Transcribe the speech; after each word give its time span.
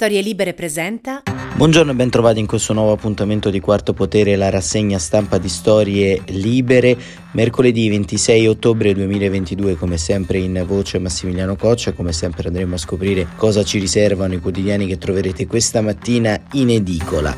Storie 0.00 0.20
Libere 0.20 0.54
presenta. 0.54 1.24
Buongiorno 1.56 1.90
e 1.90 1.94
ben 1.96 2.08
trovati 2.08 2.38
in 2.38 2.46
questo 2.46 2.72
nuovo 2.72 2.92
appuntamento 2.92 3.50
di 3.50 3.58
Quarto 3.58 3.94
Potere, 3.94 4.36
la 4.36 4.48
rassegna 4.48 4.96
stampa 4.96 5.38
di 5.38 5.48
Storie 5.48 6.22
Libere. 6.26 6.96
Mercoledì 7.32 7.88
26 7.88 8.46
ottobre 8.46 8.94
2022, 8.94 9.74
come 9.74 9.98
sempre 9.98 10.38
in 10.38 10.62
voce 10.64 11.00
Massimiliano 11.00 11.56
Coccia, 11.56 11.94
come 11.94 12.12
sempre 12.12 12.46
andremo 12.46 12.76
a 12.76 12.78
scoprire 12.78 13.26
cosa 13.34 13.64
ci 13.64 13.80
riservano 13.80 14.34
i 14.34 14.38
quotidiani 14.38 14.86
che 14.86 14.98
troverete 14.98 15.48
questa 15.48 15.80
mattina 15.80 16.40
in 16.52 16.70
edicola. 16.70 17.36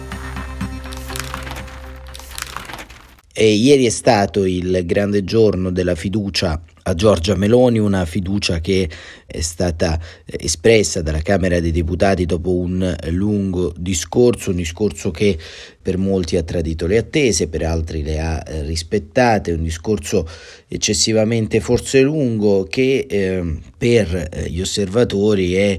E 3.32 3.52
ieri 3.54 3.86
è 3.86 3.90
stato 3.90 4.44
il 4.44 4.82
grande 4.84 5.24
giorno 5.24 5.70
della 5.70 5.94
fiducia 5.94 6.60
a 6.82 6.94
Giorgia 6.94 7.34
Meloni, 7.34 7.78
una 7.78 8.04
fiducia 8.04 8.60
che 8.60 8.88
è 9.26 9.40
stata 9.40 9.98
espressa 10.24 11.02
dalla 11.02 11.20
Camera 11.22 11.60
dei 11.60 11.70
Deputati 11.70 12.26
dopo 12.26 12.54
un 12.54 12.96
lungo 13.10 13.72
discorso, 13.76 14.50
un 14.50 14.56
discorso 14.56 15.10
che 15.10 15.38
per 15.80 15.98
molti 15.98 16.36
ha 16.36 16.42
tradito 16.42 16.86
le 16.86 16.98
attese, 16.98 17.48
per 17.48 17.62
altri 17.62 18.02
le 18.02 18.20
ha 18.20 18.42
eh, 18.46 18.62
rispettate, 18.62 19.52
un 19.52 19.62
discorso 19.62 20.28
eccessivamente 20.68 21.60
forse 21.60 22.00
lungo 22.00 22.64
che 22.64 23.06
eh, 23.08 23.58
per 23.76 24.28
eh, 24.30 24.50
gli 24.50 24.60
osservatori 24.60 25.54
è 25.54 25.78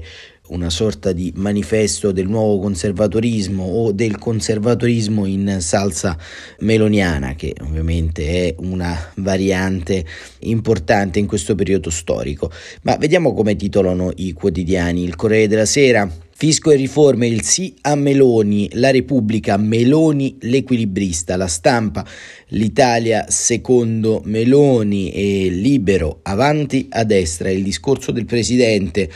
una 0.52 0.70
sorta 0.70 1.12
di 1.12 1.32
manifesto 1.36 2.12
del 2.12 2.28
nuovo 2.28 2.58
conservatorismo 2.60 3.64
o 3.64 3.92
del 3.92 4.18
conservatorismo 4.18 5.26
in 5.26 5.56
salsa 5.60 6.16
meloniana, 6.60 7.34
che 7.34 7.54
ovviamente 7.60 8.48
è 8.48 8.54
una 8.58 8.96
variante 9.16 10.04
importante 10.40 11.18
in 11.18 11.26
questo 11.26 11.54
periodo 11.54 11.90
storico. 11.90 12.50
Ma 12.82 12.96
vediamo 12.96 13.34
come 13.34 13.56
titolano 13.56 14.12
i 14.16 14.32
quotidiani. 14.32 15.02
Il 15.02 15.16
Corriere 15.16 15.48
della 15.48 15.66
Sera 15.66 16.10
Fisco 16.42 16.72
e 16.72 16.76
riforme, 16.76 17.28
il 17.28 17.42
sì 17.42 17.72
a 17.82 17.94
Meloni, 17.94 18.68
la 18.72 18.90
Repubblica, 18.90 19.56
Meloni 19.56 20.38
l'equilibrista, 20.40 21.36
la 21.36 21.46
stampa, 21.46 22.04
l'Italia 22.48 23.26
secondo 23.28 24.22
Meloni 24.24 25.12
e 25.12 25.50
libero, 25.50 26.18
avanti 26.22 26.88
a 26.90 27.04
destra, 27.04 27.48
il 27.48 27.62
discorso 27.62 28.10
del 28.10 28.24
presidente 28.24 29.08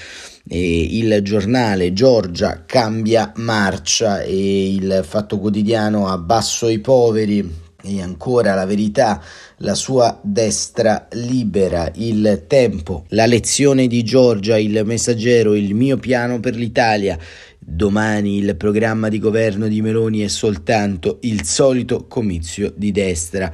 e 0.48 0.98
il 0.98 1.20
giornale 1.22 1.92
Giorgia 1.92 2.64
cambia 2.66 3.32
marcia 3.36 4.22
e 4.22 4.74
il 4.74 5.00
fatto 5.04 5.38
quotidiano 5.38 6.08
abbasso 6.08 6.68
i 6.68 6.78
poveri 6.78 7.64
e 7.82 8.02
ancora 8.02 8.54
la 8.54 8.66
verità, 8.66 9.22
la 9.58 9.74
sua 9.74 10.18
destra 10.22 11.06
libera, 11.12 11.90
il 11.94 12.44
tempo, 12.46 13.04
la 13.10 13.26
lezione 13.26 13.86
di 13.86 14.02
Giorgia, 14.02 14.58
il 14.58 14.82
messaggero, 14.84 15.54
il 15.54 15.74
mio 15.74 15.96
piano 15.96 16.40
per 16.40 16.56
l'Italia. 16.56 17.16
Domani 17.58 18.38
il 18.38 18.56
programma 18.56 19.08
di 19.08 19.18
governo 19.18 19.66
di 19.68 19.82
Meloni 19.82 20.20
è 20.20 20.28
soltanto 20.28 21.18
il 21.22 21.44
solito 21.44 22.06
comizio 22.06 22.72
di 22.76 22.92
destra. 22.92 23.52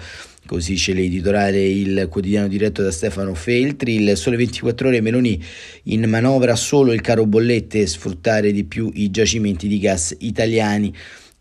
Così 0.53 0.75
c'è 0.75 0.92
l'editoriale 0.92 1.67
il 1.67 2.08
quotidiano 2.11 2.47
diretto 2.47 2.83
da 2.83 2.91
Stefano 2.91 3.33
Feltri, 3.33 3.95
il 3.95 4.19
sole 4.19 4.36
24 4.36 4.89
ore 4.89 5.00
Meloni 5.00 5.42
in 5.84 6.05
manovra 6.05 6.56
solo 6.56 6.92
il 6.92 7.00
caro 7.00 7.25
bollette 7.25 7.81
e 7.81 7.86
sfruttare 7.86 8.53
di 8.53 8.64
più 8.64 8.91
i 8.92 9.11
giacimenti 9.11 9.67
di 9.67 9.78
gas 9.78 10.14
italiani. 10.19 10.94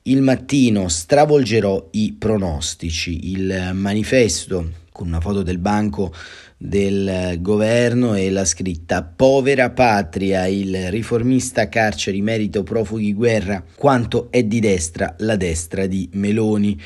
Il 0.03 0.21
mattino 0.21 0.87
stravolgerò 0.87 1.89
i 1.91 2.15
pronostici, 2.17 3.31
il 3.31 3.71
manifesto 3.73 4.80
con 4.91 5.07
una 5.07 5.21
foto 5.21 5.41
del 5.41 5.57
banco 5.57 6.13
del 6.57 7.37
governo 7.39 8.13
e 8.13 8.29
la 8.29 8.45
scritta 8.45 9.01
Povera 9.03 9.71
patria, 9.71 10.45
il 10.45 10.91
riformista 10.91 11.69
carceri 11.69 12.21
merito 12.21 12.61
profughi 12.61 13.13
guerra, 13.13 13.63
quanto 13.75 14.27
è 14.29 14.43
di 14.43 14.59
destra 14.59 15.15
la 15.19 15.35
destra 15.37 15.87
di 15.87 16.07
Meloni 16.13 16.79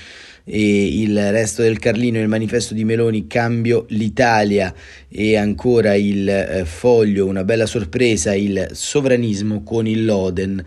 e 0.48 1.02
il 1.02 1.32
resto 1.32 1.64
del 1.64 1.80
Carlino, 1.80 2.20
il 2.20 2.28
manifesto 2.28 2.76
di 2.76 2.86
Meloni, 2.86 3.26
Cambio 3.26 3.86
l'Italia 3.90 4.74
e 5.10 5.36
ancora 5.36 5.96
il 5.96 6.30
eh, 6.30 6.66
foglio, 6.66 7.26
una 7.26 7.44
bella 7.44 7.66
sorpresa, 7.66 8.36
il 8.36 8.70
sovranismo 8.72 9.64
con 9.64 9.88
il 9.88 10.06
Loden. 10.06 10.64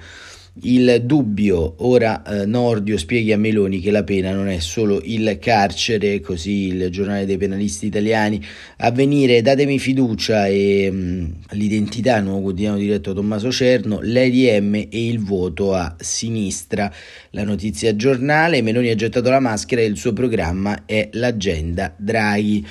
Il 0.63 1.03
dubbio, 1.05 1.75
ora 1.79 2.23
eh, 2.23 2.45
Nordio 2.45 2.99
spieghi 2.99 3.33
a 3.33 3.39
Meloni 3.39 3.79
che 3.79 3.93
la 3.93 4.03
pena 4.03 4.33
non 4.33 4.49
è 4.49 4.59
solo 4.59 5.01
il 5.05 5.39
carcere, 5.41 6.21
così 6.21 6.67
il 6.67 6.91
giornale 6.91 7.27
dei 7.27 7.37
penalisti 7.37 7.87
italiani, 7.87 8.45
avvenire, 8.79 9.41
datemi 9.41 9.79
fiducia 9.79 10.47
e 10.49 10.91
mh, 10.91 10.97
mm, 10.97 11.25
l'identità, 11.51 12.21
nuovo 12.21 12.41
quotidiano 12.41 12.77
diretto 12.77 13.11
a 13.11 13.15
Tommaso 13.15 13.53
Cerno, 13.53 14.01
l'EDM 14.01 14.75
e 14.75 15.07
il 15.07 15.21
voto 15.21 15.75
a 15.75 15.95
sinistra. 15.99 16.93
La 17.31 17.45
notizia 17.45 17.95
giornale, 17.95 18.61
Meloni 18.61 18.91
ha 18.91 18.97
gettato 18.97 19.31
la 19.31 19.41
maschera 19.41 19.83
e 19.83 19.85
il 19.85 19.97
suo 19.97 20.13
programma 20.13 20.87
è 20.87 21.09
l'agenda 21.13 21.95
Draghi. 21.97 22.67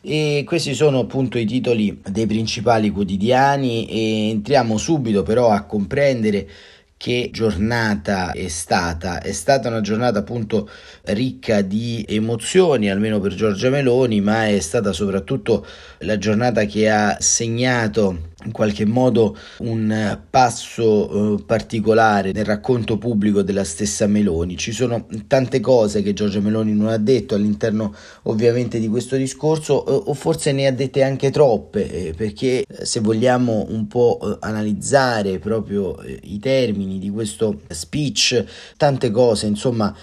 E 0.00 0.44
questi 0.46 0.74
sono 0.74 1.00
appunto 1.00 1.38
i 1.38 1.44
titoli 1.44 2.00
dei 2.08 2.26
principali 2.26 2.90
quotidiani 2.90 3.86
e 3.86 4.30
entriamo 4.30 4.76
subito 4.76 5.22
però 5.22 5.50
a 5.50 5.62
comprendere 5.62 6.48
che 7.02 7.30
giornata 7.32 8.30
è 8.30 8.46
stata. 8.46 9.20
È 9.20 9.32
stata 9.32 9.66
una 9.66 9.80
giornata 9.80 10.20
appunto 10.20 10.70
ricca 11.06 11.60
di 11.60 12.06
emozioni, 12.08 12.88
almeno 12.88 13.18
per 13.18 13.34
Giorgia 13.34 13.70
Meloni, 13.70 14.20
ma 14.20 14.46
è 14.46 14.60
stata 14.60 14.92
soprattutto 14.92 15.66
la 15.98 16.16
giornata 16.16 16.64
che 16.64 16.88
ha 16.88 17.16
segnato 17.18 18.30
in 18.44 18.52
qualche 18.52 18.84
modo 18.84 19.36
un 19.58 20.18
passo 20.30 21.36
eh, 21.36 21.42
particolare 21.44 22.32
nel 22.32 22.44
racconto 22.44 22.98
pubblico 22.98 23.42
della 23.42 23.64
stessa 23.64 24.06
Meloni. 24.06 24.56
Ci 24.56 24.72
sono 24.72 25.06
tante 25.26 25.60
cose 25.60 26.02
che 26.02 26.12
Giorgia 26.12 26.40
Meloni 26.40 26.72
non 26.72 26.88
ha 26.88 26.96
detto 26.96 27.34
all'interno 27.34 27.94
ovviamente 28.24 28.78
di 28.78 28.88
questo 28.88 29.16
discorso 29.16 29.84
eh, 29.86 30.10
o 30.10 30.14
forse 30.14 30.52
ne 30.52 30.66
ha 30.66 30.72
dette 30.72 31.02
anche 31.02 31.30
troppe 31.30 32.08
eh, 32.08 32.14
perché 32.14 32.64
eh, 32.66 32.84
se 32.84 33.00
vogliamo 33.00 33.66
un 33.68 33.86
po' 33.86 34.18
eh, 34.22 34.36
analizzare 34.40 35.38
proprio 35.38 36.00
eh, 36.00 36.18
i 36.24 36.38
termini 36.38 36.98
di 36.98 37.10
questo 37.10 37.60
speech, 37.68 38.44
tante 38.76 39.10
cose 39.10 39.46
insomma 39.46 39.94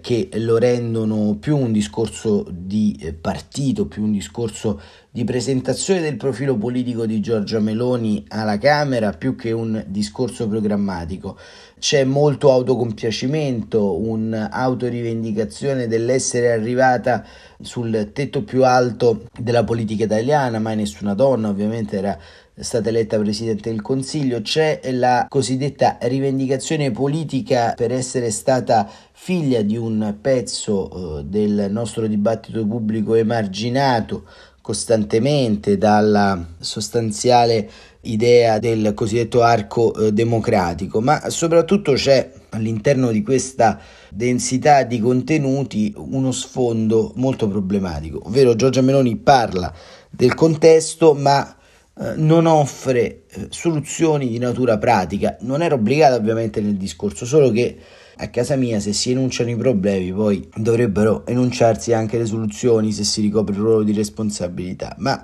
che 0.00 0.28
lo 0.34 0.58
rendono 0.58 1.36
più 1.38 1.56
un 1.56 1.70
discorso 1.70 2.44
di 2.50 3.14
partito, 3.20 3.86
più 3.86 4.02
un 4.02 4.10
discorso 4.10 4.80
di 5.12 5.24
presentazione 5.24 6.00
del 6.00 6.16
profilo 6.16 6.56
politico 6.56 7.04
di 7.04 7.18
Giorgia 7.18 7.58
Meloni 7.58 8.24
alla 8.28 8.58
Camera 8.58 9.12
più 9.12 9.34
che 9.34 9.50
un 9.50 9.82
discorso 9.88 10.46
programmatico. 10.46 11.36
C'è 11.80 12.04
molto 12.04 12.52
autocompiacimento, 12.52 13.98
un'autorivendicazione 13.98 15.88
dell'essere 15.88 16.52
arrivata 16.52 17.24
sul 17.60 18.10
tetto 18.12 18.44
più 18.44 18.64
alto 18.64 19.24
della 19.36 19.64
politica 19.64 20.04
italiana, 20.04 20.60
mai 20.60 20.76
nessuna 20.76 21.14
donna 21.14 21.48
ovviamente 21.48 21.96
era 21.96 22.16
stata 22.54 22.90
eletta 22.90 23.18
Presidente 23.18 23.70
del 23.70 23.80
Consiglio, 23.80 24.42
c'è 24.42 24.80
la 24.92 25.26
cosiddetta 25.28 25.96
rivendicazione 26.02 26.90
politica 26.90 27.72
per 27.74 27.90
essere 27.90 28.30
stata 28.30 28.88
figlia 29.12 29.62
di 29.62 29.76
un 29.76 30.16
pezzo 30.20 31.18
eh, 31.18 31.24
del 31.24 31.68
nostro 31.70 32.06
dibattito 32.06 32.66
pubblico 32.66 33.14
emarginato 33.14 34.24
costantemente 34.60 35.78
dalla 35.78 36.54
sostanziale 36.58 37.70
idea 38.02 38.58
del 38.58 38.92
cosiddetto 38.94 39.42
arco 39.42 39.94
eh, 39.94 40.12
democratico, 40.12 41.00
ma 41.00 41.28
soprattutto 41.28 41.92
c'è 41.92 42.32
all'interno 42.50 43.10
di 43.10 43.22
questa 43.22 43.78
densità 44.10 44.82
di 44.82 45.00
contenuti 45.00 45.92
uno 45.96 46.32
sfondo 46.32 47.12
molto 47.16 47.48
problematico, 47.48 48.20
ovvero 48.24 48.54
Giorgia 48.54 48.80
Meloni 48.80 49.16
parla 49.16 49.72
del 50.08 50.34
contesto 50.34 51.14
ma 51.14 51.56
eh, 51.98 52.14
non 52.16 52.46
offre 52.46 53.24
eh, 53.28 53.46
soluzioni 53.50 54.28
di 54.28 54.38
natura 54.38 54.78
pratica, 54.78 55.36
non 55.40 55.62
era 55.62 55.74
obbligata 55.74 56.16
ovviamente 56.16 56.60
nel 56.60 56.76
discorso, 56.76 57.26
solo 57.26 57.50
che 57.50 57.76
a 58.20 58.28
casa 58.28 58.54
mia 58.54 58.80
se 58.80 58.92
si 58.92 59.10
enunciano 59.10 59.50
i 59.50 59.56
problemi 59.56 60.12
poi 60.12 60.46
dovrebbero 60.54 61.26
enunciarsi 61.26 61.94
anche 61.94 62.18
le 62.18 62.26
soluzioni 62.26 62.92
se 62.92 63.02
si 63.02 63.22
ricopre 63.22 63.54
il 63.54 63.60
ruolo 63.60 63.82
di 63.82 63.92
responsabilità. 63.92 64.94
Ma 64.98 65.22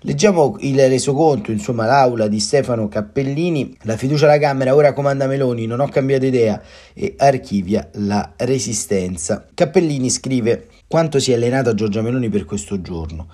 leggiamo 0.00 0.56
il 0.60 0.88
resoconto, 0.88 1.52
insomma 1.52 1.86
l'aula 1.86 2.26
di 2.26 2.40
Stefano 2.40 2.88
Cappellini, 2.88 3.76
la 3.82 3.96
fiducia 3.96 4.24
alla 4.26 4.38
Camera, 4.38 4.74
ora 4.74 4.92
comanda 4.92 5.26
Meloni, 5.26 5.66
non 5.66 5.80
ho 5.80 5.88
cambiato 5.88 6.26
idea 6.26 6.60
e 6.92 7.14
archivia 7.16 7.88
la 7.92 8.32
resistenza. 8.36 9.46
Cappellini 9.54 10.10
scrive 10.10 10.66
quanto 10.88 11.20
si 11.20 11.30
è 11.30 11.34
allenata 11.34 11.74
Giorgia 11.74 12.02
Meloni 12.02 12.28
per 12.28 12.44
questo 12.44 12.80
giorno. 12.80 13.28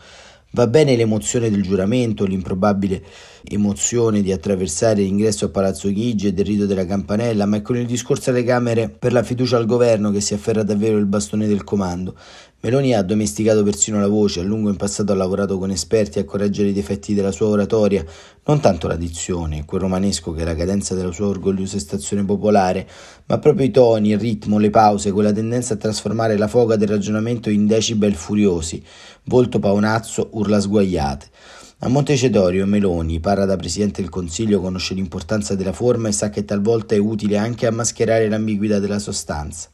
Va 0.53 0.67
bene 0.67 0.97
l'emozione 0.97 1.51
del 1.51 1.63
giuramento, 1.63 2.25
l'improbabile 2.25 3.05
emozione 3.45 4.23
di 4.23 4.33
attraversare 4.33 5.03
l'ingresso 5.03 5.45
a 5.45 5.51
Palazzo 5.51 5.93
Chigi 5.93 6.29
e 6.29 6.33
del 6.33 6.47
rito 6.47 6.65
della 6.65 6.87
campanella, 6.87 7.45
ma 7.45 7.59
è 7.59 7.63
con 7.63 7.77
il 7.77 7.85
discorso 7.85 8.31
alle 8.31 8.45
Camere 8.45 8.89
per 8.89 9.13
la 9.13 9.23
fiducia 9.23 9.59
al 9.59 9.67
governo 9.67 10.11
che 10.11 10.23
si 10.23 10.33
afferra 10.33 10.63
davvero 10.63 10.97
il 10.97 11.05
bastone 11.05 11.47
del 11.47 11.65
comando. 11.65 12.17
Meloni 12.61 12.93
ha 12.93 12.99
addomesticato 12.99 13.63
persino 13.63 14.01
la 14.01 14.09
voce, 14.09 14.41
a 14.41 14.43
lungo 14.43 14.69
in 14.69 14.75
passato 14.75 15.13
ha 15.13 15.15
lavorato 15.15 15.59
con 15.59 15.71
esperti 15.71 16.19
a 16.19 16.25
correggere 16.25 16.71
i 16.71 16.73
difetti 16.73 17.15
della 17.15 17.31
sua 17.31 17.47
oratoria, 17.47 18.05
non 18.47 18.59
tanto 18.59 18.89
la 18.89 18.97
dizione, 18.97 19.65
quel 19.65 19.83
romanesco 19.83 20.33
che 20.33 20.43
è 20.43 20.45
la 20.45 20.57
cadenza 20.57 20.97
della 20.97 21.13
sua 21.13 21.29
orgogliosa 21.29 21.79
stazione 21.79 22.25
popolare, 22.25 22.85
ma 23.27 23.39
proprio 23.39 23.65
i 23.65 23.71
toni, 23.71 24.11
il 24.11 24.19
ritmo, 24.19 24.59
le 24.59 24.71
pause, 24.71 25.13
quella 25.13 25.31
tendenza 25.31 25.75
a 25.75 25.77
trasformare 25.77 26.37
la 26.37 26.49
foga 26.49 26.75
del 26.75 26.89
ragionamento 26.89 27.49
in 27.49 27.65
decibel 27.69 28.17
furiosi, 28.17 28.83
volto 29.27 29.61
paonazzo, 29.61 30.31
urla 30.33 30.59
sguagliate. 30.59 31.31
A 31.79 31.89
Montecitorio 31.89 32.67
Meloni, 32.67 33.21
parla 33.21 33.45
da 33.45 33.55
Presidente 33.55 34.01
del 34.01 34.11
Consiglio, 34.11 34.61
conosce 34.61 34.95
l'importanza 34.95 35.55
della 35.55 35.73
forma 35.73 36.09
e 36.09 36.13
sa 36.13 36.29
che 36.29 36.45
talvolta 36.45 36.97
è 36.97 36.99
utile 36.99 37.37
anche 37.37 37.69
a 37.69 37.71
mascherare 37.71 38.29
l'ambiguità 38.29 38.81
della 38.81 38.99
sostanza. 38.99 39.69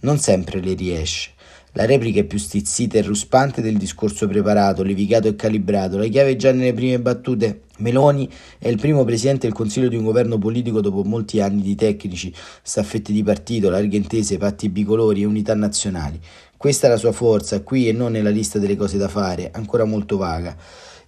Non 0.00 0.18
sempre 0.18 0.60
le 0.60 0.74
riesce. 0.74 1.33
La 1.76 1.86
replica 1.86 2.20
è 2.20 2.24
più 2.24 2.38
stizzita 2.38 2.98
e 2.98 3.02
ruspante 3.02 3.60
del 3.60 3.76
discorso 3.76 4.28
preparato, 4.28 4.84
levigato 4.84 5.26
e 5.26 5.34
calibrato. 5.34 5.98
La 5.98 6.06
chiave 6.06 6.30
è 6.30 6.36
già 6.36 6.52
nelle 6.52 6.72
prime 6.72 7.00
battute. 7.00 7.62
Meloni 7.78 8.30
è 8.60 8.68
il 8.68 8.78
primo 8.78 9.02
presidente 9.02 9.48
del 9.48 9.56
Consiglio 9.56 9.88
di 9.88 9.96
un 9.96 10.04
governo 10.04 10.38
politico 10.38 10.80
dopo 10.80 11.02
molti 11.02 11.40
anni 11.40 11.62
di 11.62 11.74
tecnici, 11.74 12.32
staffette 12.62 13.12
di 13.12 13.24
partito, 13.24 13.70
larghe 13.70 13.96
intese, 13.96 14.38
patti 14.38 14.68
bicolori 14.68 15.22
e 15.22 15.24
unità 15.24 15.56
nazionali. 15.56 16.20
Questa 16.56 16.86
è 16.86 16.90
la 16.90 16.96
sua 16.96 17.10
forza, 17.10 17.60
qui 17.62 17.88
e 17.88 17.92
non 17.92 18.12
nella 18.12 18.30
lista 18.30 18.60
delle 18.60 18.76
cose 18.76 18.96
da 18.96 19.08
fare, 19.08 19.50
ancora 19.52 19.82
molto 19.82 20.16
vaga. 20.16 20.56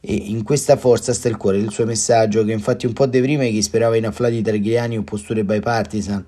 E 0.00 0.14
in 0.14 0.42
questa 0.42 0.76
forza 0.76 1.12
sta 1.12 1.28
il 1.28 1.36
cuore 1.36 1.60
del 1.60 1.70
suo 1.70 1.84
messaggio, 1.84 2.44
che 2.44 2.50
infatti 2.50 2.86
un 2.86 2.92
po' 2.92 3.06
deprime 3.06 3.50
chi 3.50 3.62
sperava 3.62 3.96
in 3.96 4.06
afflati 4.06 4.42
targhiliani 4.42 4.98
o 4.98 5.04
posture 5.04 5.44
bipartisan, 5.44 6.24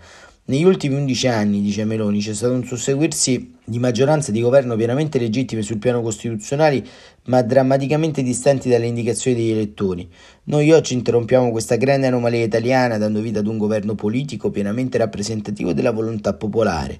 negli 0.48 0.64
ultimi 0.64 0.94
11 0.94 1.28
anni, 1.28 1.60
dice 1.60 1.84
Meloni, 1.84 2.20
c'è 2.20 2.32
stato 2.32 2.54
un 2.54 2.64
susseguirsi 2.64 3.52
di 3.62 3.78
maggioranze 3.78 4.32
di 4.32 4.40
governo 4.40 4.76
pienamente 4.76 5.18
legittime 5.18 5.60
sul 5.60 5.76
piano 5.76 6.00
costituzionale, 6.00 6.82
ma 7.24 7.42
drammaticamente 7.42 8.22
distanti 8.22 8.70
dalle 8.70 8.86
indicazioni 8.86 9.36
degli 9.36 9.50
elettori. 9.50 10.08
Noi 10.44 10.72
oggi 10.72 10.94
interrompiamo 10.94 11.50
questa 11.50 11.76
grande 11.76 12.06
anomalia 12.06 12.42
italiana 12.42 12.96
dando 12.96 13.20
vita 13.20 13.40
ad 13.40 13.46
un 13.46 13.58
governo 13.58 13.94
politico 13.94 14.50
pienamente 14.50 14.96
rappresentativo 14.96 15.74
della 15.74 15.92
volontà 15.92 16.32
popolare. 16.32 16.98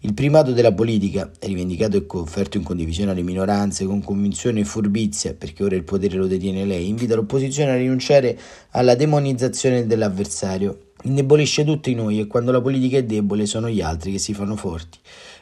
Il 0.00 0.14
primato 0.14 0.50
della 0.50 0.72
politica, 0.72 1.30
rivendicato 1.38 1.96
e 1.96 2.04
offerto 2.04 2.56
in 2.56 2.64
condivisione 2.64 3.12
alle 3.12 3.22
minoranze 3.22 3.84
con 3.84 4.02
convinzione 4.02 4.60
e 4.60 4.64
furbizia, 4.64 5.34
perché 5.34 5.62
ora 5.62 5.76
il 5.76 5.84
potere 5.84 6.16
lo 6.16 6.26
detiene 6.26 6.64
lei, 6.64 6.88
invita 6.88 7.14
l'opposizione 7.14 7.70
a 7.70 7.76
rinunciare 7.76 8.36
alla 8.70 8.96
demonizzazione 8.96 9.86
dell'avversario 9.86 10.87
indebolisce 11.04 11.64
tutti 11.64 11.94
noi 11.94 12.20
e 12.20 12.26
quando 12.26 12.50
la 12.50 12.60
politica 12.60 12.98
è 12.98 13.04
debole 13.04 13.46
sono 13.46 13.68
gli 13.68 13.80
altri 13.80 14.12
che 14.12 14.18
si 14.18 14.34
fanno 14.34 14.56
forti. 14.56 14.98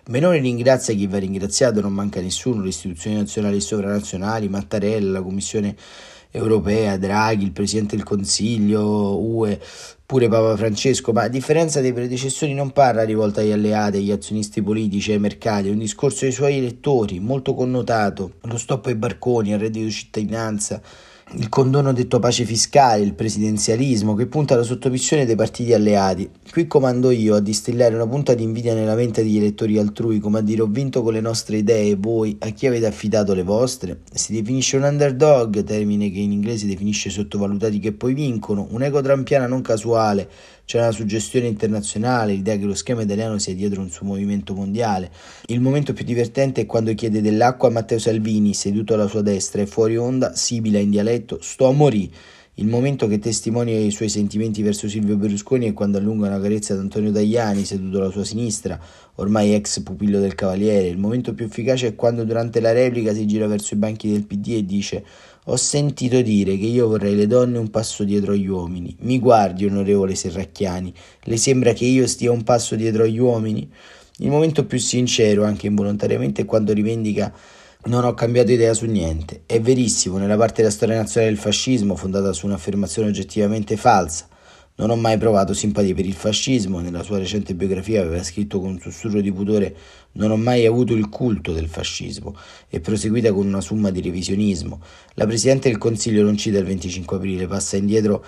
Menone 0.09 0.39
ringrazia 0.39 0.95
chi 0.95 1.07
va 1.07 1.19
ringraziato, 1.19 1.81
non 1.81 1.93
manca 1.93 2.21
nessuno, 2.21 2.63
le 2.63 2.69
istituzioni 2.69 3.17
nazionali 3.17 3.57
e 3.57 3.61
sovranazionali, 3.61 4.49
Mattarella, 4.49 5.19
la 5.19 5.23
Commissione 5.23 5.75
europea, 6.31 6.97
Draghi, 6.97 7.45
il 7.45 7.53
Presidente 7.53 7.97
del 7.97 8.05
Consiglio, 8.05 9.19
UE, 9.19 9.59
pure 10.05 10.29
Papa 10.29 10.57
Francesco, 10.57 11.13
ma 11.13 11.23
a 11.23 11.29
differenza 11.29 11.81
dei 11.81 11.93
predecessori 11.93 12.55
non 12.55 12.71
parla 12.71 13.03
rivolta 13.03 13.41
agli 13.41 13.51
alleati, 13.51 13.97
agli 13.97 14.13
azionisti 14.13 14.63
politici, 14.63 15.13
ai 15.13 15.19
mercati, 15.19 15.69
è 15.69 15.73
un 15.73 15.79
discorso 15.79 16.25
ai 16.25 16.33
suoi 16.33 16.59
elettori, 16.59 17.19
molto 17.19 17.55
connotato, 17.55 18.35
lo 18.43 18.59
stop 18.59 18.87
ai 18.87 18.95
barconi, 18.95 19.53
al 19.53 19.59
reddito 19.59 19.87
di 19.87 19.91
cittadinanza, 19.91 20.81
il 21.35 21.49
condono 21.49 21.93
detto 21.93 22.21
pace 22.21 22.45
fiscale, 22.45 23.03
il 23.03 23.15
presidenzialismo, 23.15 24.15
che 24.15 24.27
punta 24.27 24.55
alla 24.55 24.63
sottomissione 24.63 25.27
dei 25.27 25.35
partiti 25.35 25.73
alleati. 25.73 26.31
Qui 26.49 26.69
comando 26.69 27.11
io 27.11 27.35
a 27.35 27.41
distillare 27.41 27.97
una 27.97 28.07
punta 28.07 28.33
di 28.35 28.45
invidia 28.45 28.75
nella 28.75 28.95
mente 28.95 29.25
degli 29.25 29.39
elettori 29.39 29.77
altrui, 29.77 30.21
come 30.21 30.39
a 30.39 30.43
dire 30.43 30.63
ho 30.63 30.67
vinto 30.67 31.03
con 31.03 31.13
le 31.13 31.21
nostre 31.21 31.57
idee, 31.57 31.97
voi 31.97 32.37
a 32.39 32.51
chi 32.51 32.69
avete 32.69 32.87
affidato 32.87 33.35
le 33.35 33.43
vostre? 33.43 34.03
Si 34.13 34.33
definisce 34.33 34.77
un 34.77 34.85
underdog, 34.85 35.65
termine 35.65 36.13
che 36.13 36.21
in 36.21 36.31
inglese 36.31 36.65
definisce 36.65 37.11
sottovalutati 37.11 37.81
che 37.81 37.93
poi 37.93 38.15
vincono, 38.15 38.69
un 38.71 38.85
ego 38.85 39.01
trampiana 39.01 39.49
non 39.49 39.63
casuale, 39.63 40.31
c'è 40.67 40.81
una 40.81 40.91
suggestione 40.91 41.47
internazionale, 41.47 42.33
l'idea 42.33 42.59
che 42.59 42.65
lo 42.65 42.75
schema 42.75 43.03
italiano 43.03 43.39
sia 43.39 43.55
dietro 43.55 43.81
un 43.81 43.89
suo 43.89 44.05
movimento 44.05 44.53
mondiale. 44.53 45.13
Il 45.47 45.61
momento 45.61 45.93
più 45.93 46.05
divertente 46.05 46.63
è 46.63 46.67
quando 46.67 46.93
chiede 46.93 47.21
dell'acqua 47.21 47.69
a 47.69 47.71
Matteo 47.71 48.01
Salvini, 48.01 48.53
seduto 48.53 48.95
alla 48.95 49.07
sua 49.07 49.23
destra 49.23 49.63
e 49.63 49.67
fuori 49.67 49.97
onda, 49.97 50.35
sibila 50.35 50.81
in 50.81 50.91
dialetto, 50.91 51.39
sto 51.41 51.69
a 51.69 51.73
morì. 51.73 52.11
Il 52.55 52.67
momento 52.67 53.07
che 53.07 53.21
testimonia 53.21 53.79
i 53.79 53.93
suoi 53.93 54.09
sentimenti 54.09 54.63
verso 54.63 54.89
Silvio 54.89 55.17
Berlusconi 55.17 55.69
è 55.69 55.73
quando 55.73 55.99
allunga 55.99 56.27
una 56.27 56.41
carezza 56.41 56.73
ad 56.73 56.81
Antonio 56.81 57.13
Tajani, 57.13 57.65
seduto 57.65 57.99
alla 57.99 58.11
sua 58.11 58.25
sinistra, 58.25 58.81
ormai 59.17 59.55
ex 59.55 59.83
pupillo 59.83 60.19
del 60.19 60.35
Cavaliere. 60.35 60.89
Il 60.89 60.99
momento 60.99 61.33
più 61.33 61.45
efficace 61.45 61.89
è 61.89 61.95
quando 61.95 62.25
durante 62.25 62.59
la 62.59 62.73
replica 62.73 63.15
si 63.15 63.25
gira 63.27 63.47
verso 63.47 63.75
i 63.75 63.77
banchi 63.77 64.11
del 64.11 64.25
PD 64.25 64.55
e 64.55 64.65
dice 64.65 65.05
ho 65.49 65.57
sentito 65.57 66.21
dire 66.23 66.57
che 66.59 66.67
io 66.67 66.89
vorrei 66.89 67.15
le 67.15 67.29
donne 67.29 67.59
un 67.59 67.71
passo 67.71 68.03
dietro 68.03 68.33
agli 68.33 68.49
uomini. 68.49 68.97
Mi 69.01 69.21
guardi, 69.21 69.65
onorevole 69.65 70.17
Serracchiani, 70.17 70.93
le 71.23 71.37
sembra 71.37 71.73
che 71.73 71.85
io 71.85 72.09
stia 72.09 72.33
un 72.33 72.43
passo 72.43 72.75
dietro 72.75 73.05
agli 73.05 73.19
uomini? 73.19 73.71
Il 74.19 74.31
momento 74.31 74.67
più 74.67 74.79
sincero, 74.79 75.45
anche 75.45 75.69
involontariamente, 75.69 76.43
è 76.43 76.45
quando 76.45 76.73
rivendica 76.73 77.33
non 77.85 78.05
ho 78.05 78.15
cambiato 78.15 78.51
idea 78.51 78.75
su 78.75 78.87
niente. 78.87 79.43
È 79.47 79.61
verissimo, 79.61 80.19
nella 80.19 80.37
parte 80.37 80.63
della 80.63 80.73
storia 80.73 80.97
nazionale 80.97 81.33
del 81.33 81.41
fascismo, 81.41 81.95
fondata 81.95 82.33
su 82.33 82.47
un'affermazione 82.47 83.09
oggettivamente 83.09 83.77
falsa, 83.77 84.27
non 84.79 84.91
ho 84.91 84.97
mai 84.97 85.17
provato 85.17 85.55
simpatia 85.55 85.95
per 85.95 86.07
il 86.07 86.15
fascismo, 86.15 86.81
nella 86.81 87.03
sua 87.03 87.19
recente 87.19 87.55
biografia 87.55 88.03
aveva 88.03 88.23
scritto 88.23 88.61
con 88.61 88.71
un 88.71 88.81
sussurro 88.81 89.21
di 89.21 89.33
pudore 89.33 89.75
non 90.17 90.31
ho 90.31 90.37
mai 90.37 90.67
avuto 90.67 90.93
il 90.93 91.09
culto 91.09 91.53
del 91.53 91.69
fascismo 91.69 92.37
e 92.69 92.81
proseguita 92.81 93.33
con 93.33 93.47
una 93.47 93.61
summa 93.61 93.91
di 93.91 94.01
revisionismo. 94.01 94.81
La 95.15 95.27
Presidente 95.27 95.69
del 95.69 95.79
Consiglio 95.79 96.23
non 96.23 96.37
cita 96.37 96.59
il 96.59 96.65
25 96.65 97.17
aprile, 97.17 97.47
passa 97.47 97.77
indietro 97.77 98.25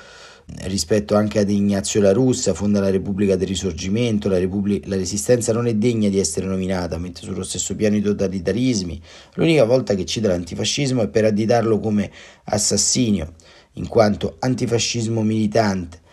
rispetto 0.62 1.14
anche 1.14 1.40
ad 1.40 1.50
Ignazio 1.50 2.00
La 2.00 2.12
Russa, 2.12 2.54
fonda 2.54 2.80
la 2.80 2.90
Repubblica 2.90 3.36
del 3.36 3.48
Risorgimento, 3.48 4.28
la, 4.28 4.38
Repubblic- 4.38 4.86
la 4.86 4.96
Resistenza 4.96 5.52
non 5.52 5.66
è 5.66 5.74
degna 5.74 6.08
di 6.08 6.18
essere 6.18 6.46
nominata, 6.46 6.96
mette 6.96 7.20
sullo 7.20 7.42
stesso 7.42 7.76
piano 7.76 7.96
i 7.96 8.00
totalitarismi. 8.00 9.00
L'unica 9.34 9.64
volta 9.64 9.94
che 9.94 10.06
cita 10.06 10.28
l'antifascismo 10.28 11.02
è 11.02 11.08
per 11.08 11.26
additarlo 11.26 11.78
come 11.78 12.10
assassinio, 12.44 13.34
in 13.74 13.88
quanto 13.88 14.36
antifascismo 14.38 15.22
militante 15.22 16.06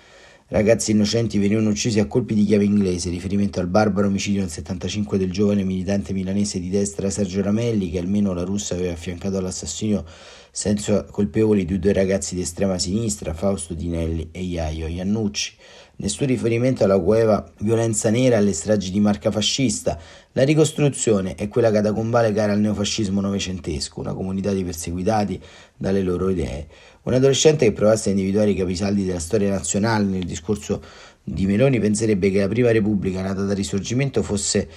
Ragazzi 0.47 0.91
innocenti 0.91 1.39
venivano 1.39 1.69
uccisi 1.69 1.99
a 1.99 2.05
colpi 2.05 2.35
di 2.35 2.45
chiave 2.45 2.65
inglese, 2.65 3.09
riferimento 3.09 3.59
al 3.59 3.65
barbaro 3.65 4.05
omicidio 4.05 4.41
nel 4.41 4.51
75 4.51 5.17
del 5.17 5.31
giovane 5.31 5.63
militante 5.63 6.13
milanese 6.13 6.59
di 6.59 6.69
destra 6.69 7.09
Sergio 7.09 7.41
Ramelli, 7.41 7.89
che 7.89 7.97
almeno 7.97 8.31
la 8.31 8.43
russa 8.43 8.75
aveva 8.75 8.93
affiancato 8.93 9.37
all'assassinio 9.37 10.05
senza 10.51 11.03
colpevoli 11.05 11.65
di 11.65 11.79
due 11.79 11.93
ragazzi 11.93 12.35
di 12.35 12.41
estrema 12.41 12.77
sinistra, 12.77 13.33
Fausto 13.33 13.73
Dinelli 13.73 14.29
e 14.31 14.43
Iaio 14.43 14.85
Iannucci. 14.85 15.55
Nessun 15.97 16.27
riferimento 16.27 16.83
alla 16.83 16.99
coeva 16.99 17.49
violenza 17.59 18.09
nera 18.09 18.37
alle 18.37 18.51
stragi 18.51 18.91
di 18.91 18.99
marca 18.99 19.31
fascista. 19.31 19.97
La 20.33 20.43
ricostruzione 20.43 21.35
è 21.35 21.47
quella 21.47 21.71
catacombale 21.71 22.33
cara 22.33 22.51
al 22.51 22.59
neofascismo 22.59 23.21
novecentesco, 23.21 24.01
una 24.01 24.13
comunità 24.13 24.51
di 24.51 24.65
perseguitati 24.65 25.41
dalle 25.77 26.01
loro 26.01 26.29
idee. 26.29 26.67
Un 27.03 27.13
adolescente 27.13 27.65
che 27.65 27.71
provasse 27.71 28.09
a 28.09 28.11
individuare 28.11 28.49
i 28.49 28.55
capisaldi 28.55 29.05
della 29.05 29.19
storia 29.19 29.49
nazionale 29.49 30.03
nel 30.03 30.25
discorso 30.25 30.81
di 31.23 31.45
Meloni 31.45 31.79
penserebbe 31.79 32.29
che 32.29 32.39
la 32.39 32.49
prima 32.49 32.71
repubblica 32.71 33.21
nata 33.21 33.43
dal 33.43 33.55
risorgimento 33.55 34.21
fosse 34.21 34.67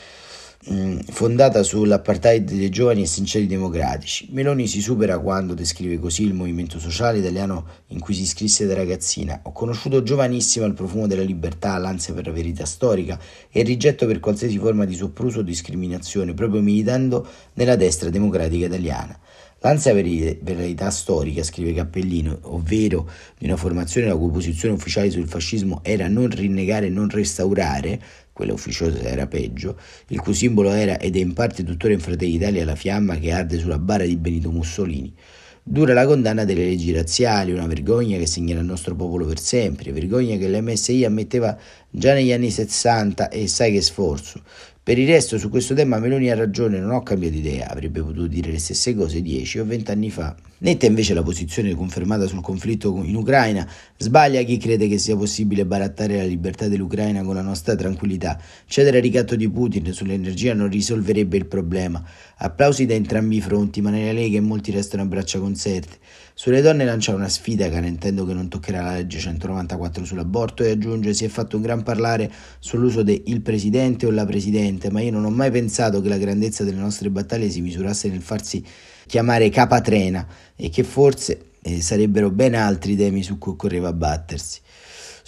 mh, 0.69 0.99
fondata 1.11 1.63
sull'apartheid 1.63 2.53
dei 2.53 2.69
giovani 2.71 3.03
e 3.03 3.07
sinceri 3.07 3.47
democratici. 3.47 4.29
Meloni 4.31 4.67
si 4.67 4.81
supera 4.81 5.19
quando 5.19 5.55
descrive 5.55 5.99
così 5.99 6.25
il 6.25 6.35
movimento 6.35 6.79
sociale 6.79 7.19
italiano 7.19 7.67
in 7.89 7.99
cui 7.99 8.15
si 8.15 8.23
iscrisse 8.23 8.67
da 8.67 8.75
ragazzina. 8.75 9.41
Ho 9.45 9.53
conosciuto 9.53 10.03
giovanissima 10.03 10.67
il 10.67 10.75
profumo 10.75 11.07
della 11.07 11.23
libertà, 11.23 11.77
l'ansia 11.79 12.15
per 12.15 12.27
la 12.27 12.33
verità 12.33 12.65
storica 12.65 13.19
e 13.51 13.61
il 13.61 13.67
rigetto 13.67 14.07
per 14.07 14.21
qualsiasi 14.21 14.59
forma 14.59 14.85
di 14.85 14.95
sopruso 14.95 15.41
o 15.41 15.43
discriminazione, 15.43 16.35
proprio 16.35 16.61
militando 16.61 17.27
nella 17.55 17.77
destra 17.77 18.11
democratica 18.11 18.67
italiana. 18.67 19.19
L'ansia 19.61 19.93
per 19.93 20.55
verità 20.55 20.89
storica, 20.89 21.43
scrive 21.43 21.73
Cappellino, 21.73 22.39
ovvero 22.43 23.11
di 23.37 23.47
una 23.47 23.57
formazione 23.57 24.07
la 24.07 24.17
cui 24.17 24.31
posizione 24.31 24.75
ufficiale 24.75 25.11
sul 25.11 25.27
fascismo 25.27 25.81
era 25.83 26.07
non 26.07 26.29
rinnegare 26.31 26.87
e 26.87 26.91
non 26.91 27.09
restaurare, 27.09 28.01
quella 28.39 28.53
ufficiosa 28.53 29.01
era 29.01 29.27
peggio, 29.27 29.77
il 30.11 30.21
cui 30.21 30.33
simbolo 30.33 30.71
era 30.71 31.01
ed 31.01 31.17
è 31.17 31.19
in 31.19 31.33
parte 31.33 31.65
tuttora 31.65 31.93
in 31.93 31.99
Fratelli 31.99 32.39
d'Italia 32.39 32.65
la 32.65 32.77
fiamma 32.77 33.19
che 33.19 33.33
arde 33.33 33.59
sulla 33.59 33.81
bara 33.81 34.05
di 34.05 34.17
Benito 34.17 34.53
Mussolini. 34.53 35.13
Dura 35.61 35.93
la 35.93 36.07
condanna 36.07 36.45
delle 36.45 36.65
leggi 36.65 36.93
razziali, 36.93 37.51
una 37.51 37.67
vergogna 37.67 38.17
che 38.17 38.27
segnerà 38.27 38.61
il 38.61 38.67
nostro 38.67 38.95
popolo 38.95 39.27
per 39.27 39.41
sempre, 39.41 39.91
vergogna 39.91 40.37
che 40.37 40.49
l'MSI 40.49 41.05
ammetteva 41.05 41.59
già 41.91 42.15
negli 42.15 42.33
anni 42.33 42.53
60 42.53 43.29
e 43.29 43.49
sai 43.49 43.73
che 43.73 43.83
sforzo 43.83 44.41
Per 44.89 44.97
il 44.97 45.07
resto 45.07 45.37
su 45.37 45.51
questo 45.51 45.75
tema 45.75 45.99
Meloni 45.99 46.31
ha 46.31 46.35
ragione, 46.35 46.79
non 46.79 46.93
ho 46.93 47.03
cambiato 47.03 47.37
idea, 47.37 47.69
avrebbe 47.69 48.01
potuto 48.01 48.27
dire 48.27 48.51
le 48.51 48.59
stesse 48.59 48.95
cose 48.95 49.21
dieci 49.21 49.59
o 49.59 49.67
vent'anni 49.67 50.09
fa. 50.09 50.35
Netta 50.61 50.87
invece 50.87 51.13
la 51.13 51.23
posizione 51.23 51.75
confermata 51.75 52.27
sul 52.27 52.41
conflitto 52.41 52.99
in 53.05 53.15
Ucraina, 53.15 53.69
sbaglia 53.99 54.41
chi 54.45 54.57
crede 54.57 54.89
che 54.89 54.97
sia 54.97 55.15
possibile 55.15 55.67
barattare 55.67 56.17
la 56.17 56.25
libertà 56.25 56.69
dell'Ucraina 56.69 57.23
con 57.23 57.35
la 57.35 57.43
nostra 57.43 57.77
tranquillità. 57.77 58.41
Cedere 58.67 58.97
al 58.97 59.03
ricatto 59.03 59.37
di 59.37 59.51
Putin 59.51 59.93
sull'energia 59.93 60.55
non 60.55 60.71
risolverebbe 60.71 61.37
il 61.37 61.45
problema. 61.45 62.03
Applausi 62.39 62.87
da 62.87 62.95
entrambi 62.95 63.37
i 63.37 63.41
fronti, 63.43 63.83
ma 63.83 63.91
nella 63.91 64.13
Lega 64.13 64.41
molti 64.41 64.71
restano 64.71 65.03
a 65.03 65.07
braccia 65.07 65.39
conserte. 65.39 65.99
Sulle 66.41 66.61
donne 66.61 66.85
lancia 66.85 67.13
una 67.17 67.29
sfida 67.29 67.67
garantendo 67.67 68.25
che 68.25 68.33
non 68.33 68.47
toccherà 68.47 68.81
la 68.81 68.93
legge 68.93 69.19
194 69.19 70.05
sull'aborto 70.05 70.63
e 70.63 70.71
aggiunge 70.71 71.13
si 71.13 71.25
è 71.25 71.29
fatto 71.29 71.57
un 71.57 71.63
gran 71.63 71.83
parlare 71.83 72.31
sull'uso 72.61 73.03
del 73.03 73.41
presidente 73.43 74.07
o 74.07 74.13
la 74.13 74.25
presidente, 74.25 74.89
ma 74.93 75.01
io 75.01 75.11
non 75.11 75.25
ho 75.25 75.31
mai 75.31 75.51
pensato 75.51 76.01
che 76.01 76.09
la 76.09 76.17
grandezza 76.17 76.63
delle 76.63 76.79
nostre 76.79 77.11
battaglie 77.11 77.51
si 77.51 77.61
misurasse 77.61 78.09
nel 78.09 78.23
farsi 78.23 78.65
chiamare 79.09 79.49
capatrena 79.49 80.25
e 80.55 80.71
che 80.71 80.85
forse 80.85 81.55
eh, 81.61 81.81
sarebbero 81.81 82.31
ben 82.31 82.55
altri 82.55 82.95
temi 82.95 83.25
su 83.25 83.37
cui 83.37 83.51
occorreva 83.51 83.93
battersi. 83.93 84.61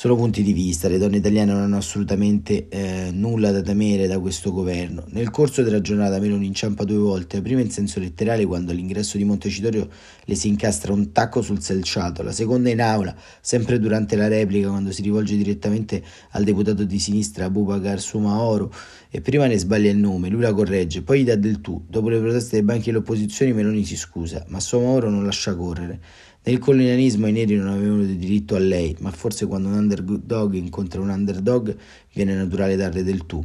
Sono 0.01 0.17
punti 0.17 0.43
di 0.43 0.55
vista, 0.55 0.89
le 0.89 0.97
donne 0.97 1.19
italiane 1.19 1.53
non 1.53 1.61
hanno 1.61 1.77
assolutamente 1.77 2.69
eh, 2.71 3.11
nulla 3.13 3.51
da 3.51 3.61
temere 3.61 4.07
da 4.07 4.19
questo 4.19 4.51
governo. 4.51 5.05
Nel 5.09 5.29
corso 5.29 5.63
della 5.63 5.83
giornata 5.83 6.19
Meloni 6.19 6.47
inciampa 6.47 6.85
due 6.85 6.97
volte, 6.97 7.43
prima 7.43 7.61
in 7.61 7.71
senso 7.71 8.01
letterale 8.01 8.47
quando 8.47 8.73
all'ingresso 8.73 9.19
di 9.19 9.25
Montecitorio 9.25 9.91
le 10.25 10.35
si 10.35 10.49
incastra 10.49 10.95
un 10.95 11.13
tacco 11.13 11.43
sul 11.43 11.61
selciato, 11.61 12.23
la 12.23 12.33
seconda 12.33 12.71
in 12.71 12.81
aula, 12.81 13.15
sempre 13.43 13.79
durante 13.79 14.17
la 14.17 14.27
replica 14.27 14.71
quando 14.71 14.91
si 14.91 15.03
rivolge 15.03 15.37
direttamente 15.37 16.03
al 16.31 16.45
deputato 16.45 16.85
di 16.85 16.99
sinistra 16.99 17.45
Abubakar 17.45 18.01
Sumaoro 18.01 18.73
e 19.11 19.21
prima 19.21 19.45
ne 19.49 19.59
sbaglia 19.59 19.91
il 19.91 19.99
nome, 19.99 20.31
lui 20.31 20.41
la 20.41 20.55
corregge, 20.55 21.03
poi 21.03 21.21
gli 21.21 21.25
dà 21.27 21.37
del 21.37 21.61
tu. 21.61 21.85
Dopo 21.87 22.09
le 22.09 22.21
proteste 22.21 22.57
dei 22.57 22.65
banchi 22.65 22.87
delle 22.87 22.99
opposizioni 22.99 23.53
Meloni 23.53 23.85
si 23.85 23.97
scusa, 23.97 24.47
ma 24.49 24.61
Sumaoro 24.61 25.11
non 25.11 25.27
lascia 25.27 25.55
correre. 25.55 26.01
Nel 26.43 26.59
colonialismo 26.59 27.27
i 27.27 27.33
neri 27.33 27.55
non 27.57 27.69
avevano 27.69 28.03
diritto 28.03 28.55
a 28.55 28.59
lei, 28.59 28.97
ma 29.01 29.11
forse 29.11 29.47
quando 29.47 29.69
un 29.69 29.75
underdog 29.75 30.55
incontra 30.55 30.99
un 30.99 31.11
underdog 31.11 31.77
viene 32.15 32.35
naturale 32.35 32.77
darle 32.77 33.03
del 33.03 33.27
tu. 33.27 33.45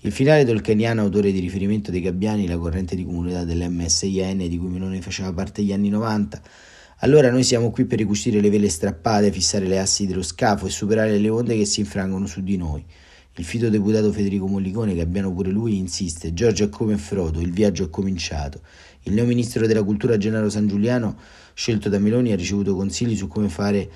Il 0.00 0.12
finale 0.12 0.44
tolkieniano, 0.44 1.00
autore 1.00 1.32
di 1.32 1.38
riferimento 1.38 1.90
dei 1.90 2.02
Gabbiani, 2.02 2.46
la 2.46 2.58
corrente 2.58 2.94
di 2.94 3.04
comunità 3.06 3.44
dell'MSIN 3.44 4.46
di 4.46 4.58
cui 4.58 4.68
Melone 4.68 5.00
faceva 5.00 5.32
parte 5.32 5.62
negli 5.62 5.72
anni 5.72 5.88
90. 5.88 6.42
Allora 6.98 7.30
noi 7.30 7.44
siamo 7.44 7.70
qui 7.70 7.86
per 7.86 7.96
ricucire 7.96 8.38
le 8.40 8.50
vele 8.50 8.68
strappate, 8.68 9.32
fissare 9.32 9.66
le 9.66 9.78
assi 9.78 10.06
dello 10.06 10.22
scafo 10.22 10.66
e 10.66 10.70
superare 10.70 11.16
le 11.16 11.28
onde 11.30 11.56
che 11.56 11.64
si 11.64 11.80
infrangono 11.80 12.26
su 12.26 12.42
di 12.42 12.58
noi. 12.58 12.84
Il 13.36 13.44
fito 13.44 13.70
deputato 13.70 14.12
Federico 14.12 14.46
Mollicone, 14.46 14.94
Gabbiano 14.94 15.32
pure 15.32 15.50
lui, 15.50 15.78
insiste: 15.78 16.34
Giorgio 16.34 16.64
è 16.64 16.68
come 16.68 16.98
Frodo, 16.98 17.40
il 17.40 17.52
viaggio 17.52 17.84
è 17.84 17.90
cominciato. 17.90 18.60
Il 19.04 19.14
neo 19.14 19.24
ministro 19.24 19.66
della 19.66 19.82
cultura 19.82 20.18
Gennaro 20.18 20.48
San 20.48 20.68
Giuliano 20.68 21.16
scelto 21.54 21.88
da 21.88 21.98
Meloni 21.98 22.32
ha 22.32 22.36
ricevuto 22.36 22.74
consigli 22.74 23.16
su 23.16 23.28
come, 23.28 23.48
fare, 23.48 23.88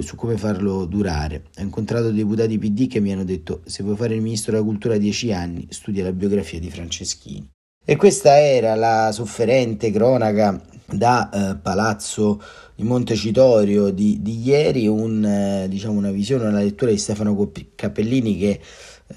su 0.00 0.16
come 0.16 0.36
farlo 0.36 0.84
durare. 0.86 1.44
Ha 1.56 1.62
incontrato 1.62 2.10
deputati 2.10 2.58
PD 2.58 2.88
che 2.88 3.00
mi 3.00 3.12
hanno 3.12 3.24
detto 3.24 3.60
se 3.66 3.82
vuoi 3.82 3.96
fare 3.96 4.14
il 4.14 4.22
ministro 4.22 4.52
della 4.52 4.64
cultura 4.64 4.94
a 4.94 4.98
dieci 4.98 5.32
anni 5.32 5.66
studia 5.70 6.04
la 6.04 6.12
biografia 6.12 6.58
di 6.58 6.70
Franceschini. 6.70 7.50
E 7.84 7.96
questa 7.96 8.38
era 8.38 8.76
la 8.76 9.10
sofferente 9.12 9.90
cronaca 9.90 10.60
da 10.86 11.30
eh, 11.30 11.56
Palazzo 11.56 12.40
di 12.76 12.84
Montecitorio 12.84 13.90
di, 13.90 14.22
di 14.22 14.40
ieri, 14.40 14.86
un, 14.86 15.24
eh, 15.24 15.66
diciamo 15.68 15.98
una 15.98 16.12
visione, 16.12 16.46
una 16.46 16.60
lettura 16.60 16.92
di 16.92 16.98
Stefano 16.98 17.50
Cappellini 17.74 18.38
che 18.38 18.50
eh, 18.50 18.60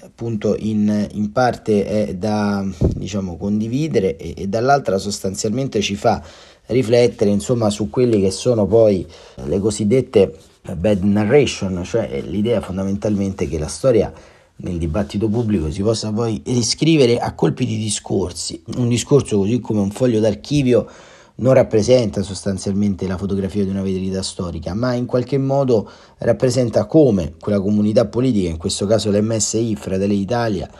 appunto 0.02 0.56
in, 0.58 1.08
in, 1.12 1.30
parte 1.30 1.86
è 1.86 2.14
da 2.16 2.66
diciamo, 2.94 3.36
condividere 3.36 4.16
e, 4.16 4.34
e 4.36 4.48
dall'altra 4.48 4.98
sostanzialmente 4.98 5.80
ci 5.80 5.94
fa 5.94 6.20
riflettere 6.66 7.30
insomma 7.30 7.70
su 7.70 7.90
quelle 7.90 8.20
che 8.20 8.30
sono 8.30 8.66
poi 8.66 9.06
le 9.44 9.58
cosiddette 9.58 10.34
bad 10.76 11.02
narration, 11.02 11.82
cioè 11.84 12.20
l'idea 12.22 12.60
fondamentalmente 12.60 13.48
che 13.48 13.58
la 13.58 13.68
storia 13.68 14.12
nel 14.58 14.78
dibattito 14.78 15.28
pubblico 15.28 15.70
si 15.70 15.82
possa 15.82 16.10
poi 16.12 16.40
riscrivere 16.46 17.18
a 17.18 17.34
colpi 17.34 17.66
di 17.66 17.76
discorsi. 17.76 18.62
Un 18.76 18.88
discorso 18.88 19.38
così 19.38 19.60
come 19.60 19.80
un 19.80 19.90
foglio 19.90 20.20
d'archivio 20.20 20.88
non 21.36 21.52
rappresenta 21.52 22.22
sostanzialmente 22.22 23.06
la 23.06 23.18
fotografia 23.18 23.62
di 23.64 23.70
una 23.70 23.82
verità 23.82 24.22
storica, 24.22 24.72
ma 24.74 24.94
in 24.94 25.04
qualche 25.04 25.36
modo 25.36 25.90
rappresenta 26.18 26.86
come 26.86 27.34
quella 27.38 27.60
comunità 27.60 28.06
politica, 28.06 28.48
in 28.48 28.56
questo 28.56 28.86
caso 28.86 29.10
l'MSI, 29.10 29.76
Fratelli 29.76 30.16
d'Italia, 30.16 30.70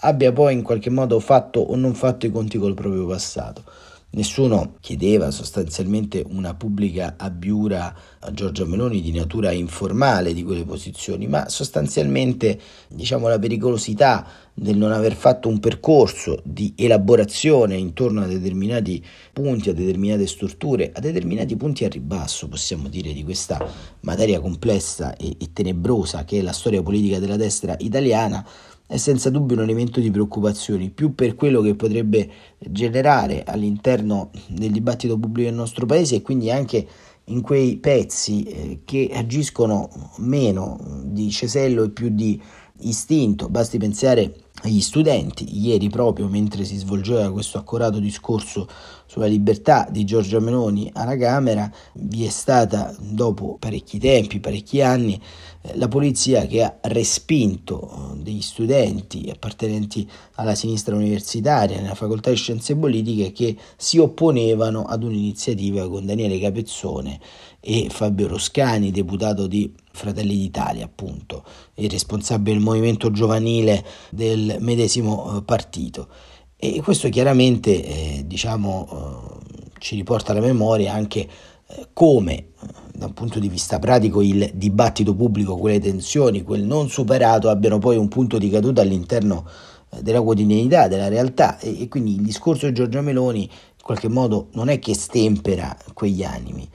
abbia 0.00 0.32
poi 0.32 0.54
in 0.54 0.62
qualche 0.62 0.90
modo 0.90 1.20
fatto 1.20 1.60
o 1.60 1.76
non 1.76 1.94
fatto 1.94 2.26
i 2.26 2.30
conti 2.32 2.58
col 2.58 2.74
proprio 2.74 3.06
passato. 3.06 3.62
Nessuno 4.12 4.74
chiedeva 4.80 5.30
sostanzialmente 5.30 6.24
una 6.28 6.54
pubblica 6.54 7.14
abbiura 7.16 7.94
a 8.18 8.32
Giorgia 8.32 8.64
Meloni 8.64 9.00
di 9.00 9.12
natura 9.12 9.52
informale 9.52 10.34
di 10.34 10.42
quelle 10.42 10.64
posizioni, 10.64 11.28
ma 11.28 11.48
sostanzialmente 11.48 12.60
diciamo, 12.88 13.28
la 13.28 13.38
pericolosità 13.38 14.26
del 14.52 14.76
non 14.76 14.90
aver 14.90 15.14
fatto 15.14 15.48
un 15.48 15.60
percorso 15.60 16.42
di 16.44 16.74
elaborazione 16.76 17.76
intorno 17.76 18.22
a 18.22 18.26
determinati 18.26 19.02
punti, 19.32 19.70
a 19.70 19.74
determinate 19.74 20.26
strutture, 20.26 20.90
a 20.92 20.98
determinati 20.98 21.56
punti 21.56 21.84
a 21.84 21.88
ribasso, 21.88 22.48
possiamo 22.48 22.88
dire, 22.88 23.12
di 23.12 23.22
questa 23.22 23.64
materia 24.00 24.40
complessa 24.40 25.14
e, 25.14 25.36
e 25.38 25.52
tenebrosa 25.52 26.24
che 26.24 26.40
è 26.40 26.42
la 26.42 26.52
storia 26.52 26.82
politica 26.82 27.20
della 27.20 27.36
destra 27.36 27.76
italiana, 27.78 28.44
è 28.90 28.96
senza 28.96 29.30
dubbio 29.30 29.54
un 29.54 29.62
elemento 29.62 30.00
di 30.00 30.10
preoccupazione, 30.10 30.90
più 30.90 31.14
per 31.14 31.36
quello 31.36 31.60
che 31.60 31.76
potrebbe 31.76 32.28
generare 32.58 33.44
all'interno 33.44 34.30
del 34.48 34.72
dibattito 34.72 35.16
pubblico 35.16 35.48
del 35.48 35.56
nostro 35.56 35.86
paese 35.86 36.16
e 36.16 36.22
quindi 36.22 36.50
anche 36.50 36.84
in 37.26 37.40
quei 37.40 37.76
pezzi 37.76 38.42
eh, 38.42 38.80
che 38.84 39.08
agiscono 39.12 39.88
meno 40.16 40.76
di 41.04 41.30
cesello 41.30 41.84
e 41.84 41.90
più 41.90 42.08
di 42.08 42.42
istinto. 42.82 43.48
Basti 43.48 43.78
pensare 43.78 44.34
agli 44.62 44.80
studenti. 44.80 45.46
Ieri 45.58 45.88
proprio 45.88 46.28
mentre 46.28 46.64
si 46.64 46.76
svolgeva 46.76 47.30
questo 47.30 47.58
accorato 47.58 47.98
discorso 47.98 48.68
sulla 49.06 49.26
libertà 49.26 49.88
di 49.90 50.04
Giorgia 50.04 50.38
Meloni 50.38 50.88
alla 50.94 51.16
Camera, 51.16 51.70
vi 51.94 52.24
è 52.24 52.28
stata 52.28 52.94
dopo 53.00 53.56
parecchi 53.58 53.98
tempi, 53.98 54.38
parecchi 54.38 54.82
anni, 54.82 55.20
eh, 55.62 55.76
la 55.76 55.88
polizia 55.88 56.46
che 56.46 56.62
ha 56.62 56.78
respinto 56.82 57.90
eh, 58.14 58.22
degli 58.22 58.40
studenti 58.40 59.28
appartenenti 59.32 60.08
alla 60.34 60.54
sinistra 60.54 60.94
universitaria 60.94 61.80
nella 61.80 61.96
facoltà 61.96 62.30
di 62.30 62.36
scienze 62.36 62.76
politiche 62.76 63.32
che 63.32 63.56
si 63.76 63.98
opponevano 63.98 64.84
ad 64.84 65.02
un'iniziativa 65.02 65.88
con 65.88 66.06
Daniele 66.06 66.38
Capezzone 66.38 67.18
e 67.58 67.88
Fabio 67.90 68.28
Roscani, 68.28 68.92
deputato 68.92 69.48
di 69.48 69.74
Fratelli 69.92 70.36
d'Italia, 70.36 70.84
appunto, 70.84 71.44
il 71.74 71.90
responsabile 71.90 72.56
del 72.56 72.64
movimento 72.64 73.10
giovanile 73.10 73.84
del 74.10 74.56
medesimo 74.60 75.36
eh, 75.36 75.42
partito. 75.42 76.08
E 76.56 76.80
questo 76.82 77.08
chiaramente 77.08 77.84
eh, 77.84 78.24
diciamo, 78.26 78.88
eh, 78.90 79.70
ci 79.78 79.96
riporta 79.96 80.32
alla 80.32 80.40
memoria 80.40 80.92
anche 80.92 81.20
eh, 81.20 81.88
come 81.92 82.34
eh, 82.34 82.48
da 82.92 83.06
un 83.06 83.14
punto 83.14 83.38
di 83.38 83.48
vista 83.48 83.78
pratico 83.78 84.20
il 84.20 84.50
dibattito 84.54 85.14
pubblico, 85.14 85.56
quelle 85.56 85.80
tensioni, 85.80 86.42
quel 86.42 86.62
non 86.62 86.90
superato 86.90 87.48
abbiano 87.48 87.78
poi 87.78 87.96
un 87.96 88.08
punto 88.08 88.36
di 88.36 88.50
caduta 88.50 88.82
all'interno 88.82 89.46
eh, 89.90 90.02
della 90.02 90.20
quotidianità, 90.20 90.86
della 90.86 91.08
realtà 91.08 91.58
e, 91.58 91.82
e 91.82 91.88
quindi 91.88 92.16
il 92.16 92.22
discorso 92.22 92.66
di 92.66 92.74
Giorgia 92.74 93.00
Meloni 93.00 93.42
in 93.42 93.82
qualche 93.82 94.08
modo 94.08 94.48
non 94.52 94.68
è 94.68 94.78
che 94.78 94.94
stempera 94.94 95.74
quegli 95.94 96.22
animi, 96.22 96.68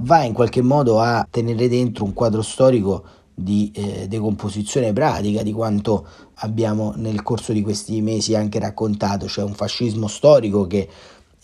va 0.00 0.22
in 0.22 0.32
qualche 0.32 0.62
modo 0.62 1.00
a 1.00 1.26
tenere 1.30 1.68
dentro 1.68 2.04
un 2.04 2.12
quadro 2.12 2.42
storico 2.42 3.04
di 3.34 3.70
eh, 3.74 4.08
decomposizione 4.08 4.92
pratica 4.92 5.42
di 5.42 5.52
quanto 5.52 6.06
abbiamo 6.36 6.94
nel 6.96 7.22
corso 7.22 7.52
di 7.52 7.62
questi 7.62 8.00
mesi 8.00 8.34
anche 8.34 8.58
raccontato, 8.58 9.28
cioè 9.28 9.44
un 9.44 9.54
fascismo 9.54 10.06
storico 10.06 10.66
che 10.66 10.88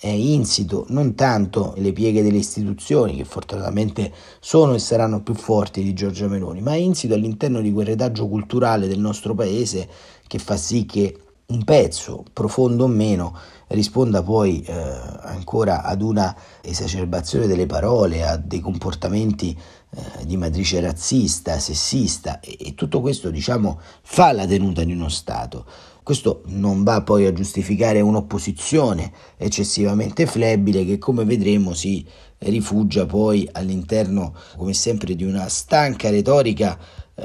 è 0.01 0.09
insito 0.09 0.87
non 0.89 1.15
tanto 1.15 1.75
nelle 1.77 1.93
pieghe 1.93 2.23
delle 2.23 2.39
istituzioni, 2.39 3.15
che 3.15 3.25
fortunatamente 3.25 4.13
sono 4.41 4.75
e 4.75 4.79
saranno 4.79 5.23
più 5.23 5.35
forti 5.35 5.83
di 5.83 5.93
Giorgia 5.93 6.27
Meloni, 6.27 6.61
ma 6.61 6.73
è 6.73 6.77
insito 6.77 7.15
all'interno 7.15 7.61
di 7.61 7.71
quel 7.71 7.87
retaggio 7.87 8.27
culturale 8.27 8.89
del 8.89 8.99
nostro 8.99 9.35
paese 9.35 9.89
che 10.27 10.39
fa 10.39 10.57
sì 10.57 10.87
che 10.87 11.17
un 11.47 11.65
pezzo, 11.65 12.25
profondo 12.33 12.85
o 12.85 12.89
meno, 12.89 13.37
risponda 13.69 14.23
poi 14.23 14.63
eh, 14.63 14.73
ancora 14.73 15.83
ad 15.83 16.03
una 16.03 16.35
esacerbazione 16.61 17.47
delle 17.47 17.67
parole, 17.67 18.27
a 18.27 18.37
dei 18.37 18.61
comportamenti 18.61 19.57
eh, 19.95 20.25
di 20.25 20.37
matrice 20.37 20.81
razzista, 20.81 21.59
sessista 21.59 22.41
e, 22.41 22.57
e 22.59 22.75
tutto 22.75 23.01
questo 23.01 23.31
diciamo 23.31 23.81
fa 24.03 24.33
la 24.33 24.47
tenuta 24.47 24.85
di 24.85 24.93
uno 24.93 25.09
Stato. 25.09 25.67
Questo 26.03 26.43
non 26.47 26.83
va 26.83 27.03
poi 27.03 27.27
a 27.27 27.33
giustificare 27.33 28.01
un'opposizione 28.01 29.13
eccessivamente 29.37 30.27
flebile 30.27 30.85
che 30.85 30.99
come 30.99 31.25
vedremo 31.25 31.75
si 31.75 32.05
rifugia 32.39 33.07
poi 33.07 33.49
all'interno 33.53 34.35
come 34.57 34.73
sempre 34.73 35.15
di 35.15 35.23
una 35.23 35.49
stanca 35.49 36.11
retorica 36.11 36.77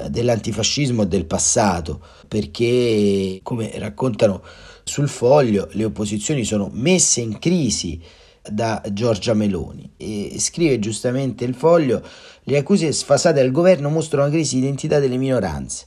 dell'antifascismo 0.09 1.03
e 1.03 1.07
del 1.07 1.25
passato, 1.25 2.01
perché 2.27 3.39
come 3.43 3.71
raccontano 3.77 4.43
sul 4.83 5.07
foglio 5.07 5.67
le 5.71 5.85
opposizioni 5.85 6.43
sono 6.43 6.69
messe 6.71 7.21
in 7.21 7.39
crisi 7.39 7.99
da 8.49 8.81
Giorgia 8.91 9.33
Meloni. 9.33 9.91
E 9.97 10.35
scrive 10.39 10.79
giustamente 10.79 11.45
il 11.45 11.55
foglio 11.55 12.01
le 12.43 12.57
accuse 12.57 12.91
sfasate 12.91 13.39
al 13.39 13.51
governo 13.51 13.89
mostrano 13.89 14.25
una 14.25 14.33
crisi 14.33 14.55
di 14.55 14.61
identità 14.61 14.99
delle 14.99 15.17
minoranze 15.17 15.85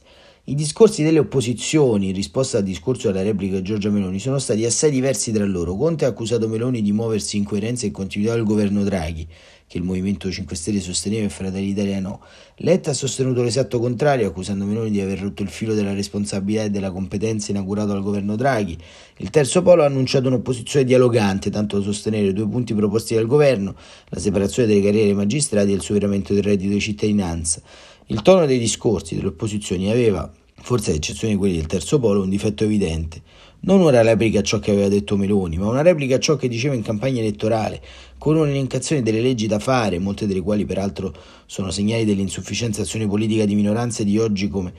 i 0.50 0.57
discorsi 0.57 1.04
delle 1.04 1.21
opposizioni 1.21 2.09
in 2.09 2.12
risposta 2.12 2.59
al 2.59 2.64
discorso 2.64 3.07
della 3.07 3.23
replica 3.23 3.59
di 3.59 3.62
Giorgia 3.62 3.88
Meloni 3.88 4.19
sono 4.19 4.40
stati 4.40 4.64
assai 4.64 4.90
diversi 4.90 5.30
tra 5.30 5.45
loro. 5.45 5.76
Conte 5.76 6.04
ha 6.04 6.09
accusato 6.09 6.49
Meloni 6.49 6.83
di 6.83 6.90
muoversi 6.90 7.37
in 7.37 7.45
coerenza 7.45 7.87
e 7.87 7.92
continuità 7.92 8.35
del 8.35 8.42
governo 8.42 8.83
Draghi, 8.83 9.28
che 9.69 9.78
il 9.78 9.85
Movimento 9.85 10.28
5 10.28 10.57
Stelle 10.57 10.80
sosteneva 10.80 11.25
e 11.25 11.28
Fratelli 11.28 11.66
d'Italia 11.66 12.00
no. 12.00 12.21
Letta 12.57 12.90
ha 12.90 12.95
sostenuto 12.95 13.45
l'esatto 13.45 13.78
contrario, 13.78 14.26
accusando 14.26 14.64
Meloni 14.64 14.90
di 14.90 15.00
aver 15.00 15.21
rotto 15.21 15.42
il 15.42 15.50
filo 15.50 15.73
della 15.73 15.95
responsabilità 15.95 16.64
e 16.64 16.71
della 16.71 16.90
competenza 16.90 17.52
inaugurato 17.52 17.92
dal 17.92 18.02
governo 18.02 18.35
Draghi. 18.35 18.76
Il 19.19 19.30
terzo 19.30 19.62
polo 19.62 19.85
ha 19.85 19.87
annunciato 19.87 20.26
un'opposizione 20.26 20.85
dialogante, 20.85 21.50
tanto 21.50 21.78
da 21.78 21.85
sostenere 21.85 22.33
due 22.33 22.49
punti 22.49 22.75
proposti 22.75 23.14
dal 23.14 23.26
governo, 23.26 23.76
la 24.09 24.19
separazione 24.19 24.66
delle 24.66 24.83
carriere 24.83 25.07
dei 25.07 25.14
magistrati 25.14 25.71
e 25.71 25.75
il 25.75 25.83
superamento 25.83 26.35
del 26.35 26.42
reddito 26.42 26.73
di 26.73 26.80
cittadinanza. 26.80 27.62
Il 28.07 28.23
tono 28.23 28.45
dei 28.47 28.59
discorsi 28.59 29.14
delle 29.14 29.28
opposizioni 29.28 29.88
aveva, 29.88 30.28
forse 30.62 30.90
ad 30.90 30.97
eccezione 30.97 31.35
di 31.35 31.38
quelli 31.38 31.57
del 31.57 31.67
terzo 31.67 31.99
polo, 31.99 32.23
un 32.23 32.29
difetto 32.29 32.64
evidente. 32.64 33.23
Non 33.62 33.81
una 33.81 34.00
replica 34.00 34.38
a 34.38 34.43
ciò 34.43 34.59
che 34.59 34.71
aveva 34.71 34.88
detto 34.88 35.17
Meloni, 35.17 35.59
ma 35.59 35.69
una 35.69 35.83
replica 35.83 36.17
a 36.17 36.19
ciò 36.19 36.37
che 36.37 36.49
diceva 36.49 36.75
in 36.75 36.83
campagna 36.83 37.21
elettorale, 37.21 37.83
con 38.17 38.37
un'elencazione 38.37 39.02
delle 39.02 39.21
leggi 39.21 39.47
da 39.47 39.59
fare, 39.59 39.99
molte 39.99 40.26
delle 40.26 40.40
quali 40.40 40.64
peraltro 40.64 41.12
sono 41.45 41.71
segnali 41.71 42.05
dell'insufficienza 42.05 42.83
azione 42.83 43.07
politica 43.07 43.45
di 43.45 43.55
minoranze 43.55 44.05
di 44.05 44.19
oggi 44.19 44.49
come, 44.49 44.73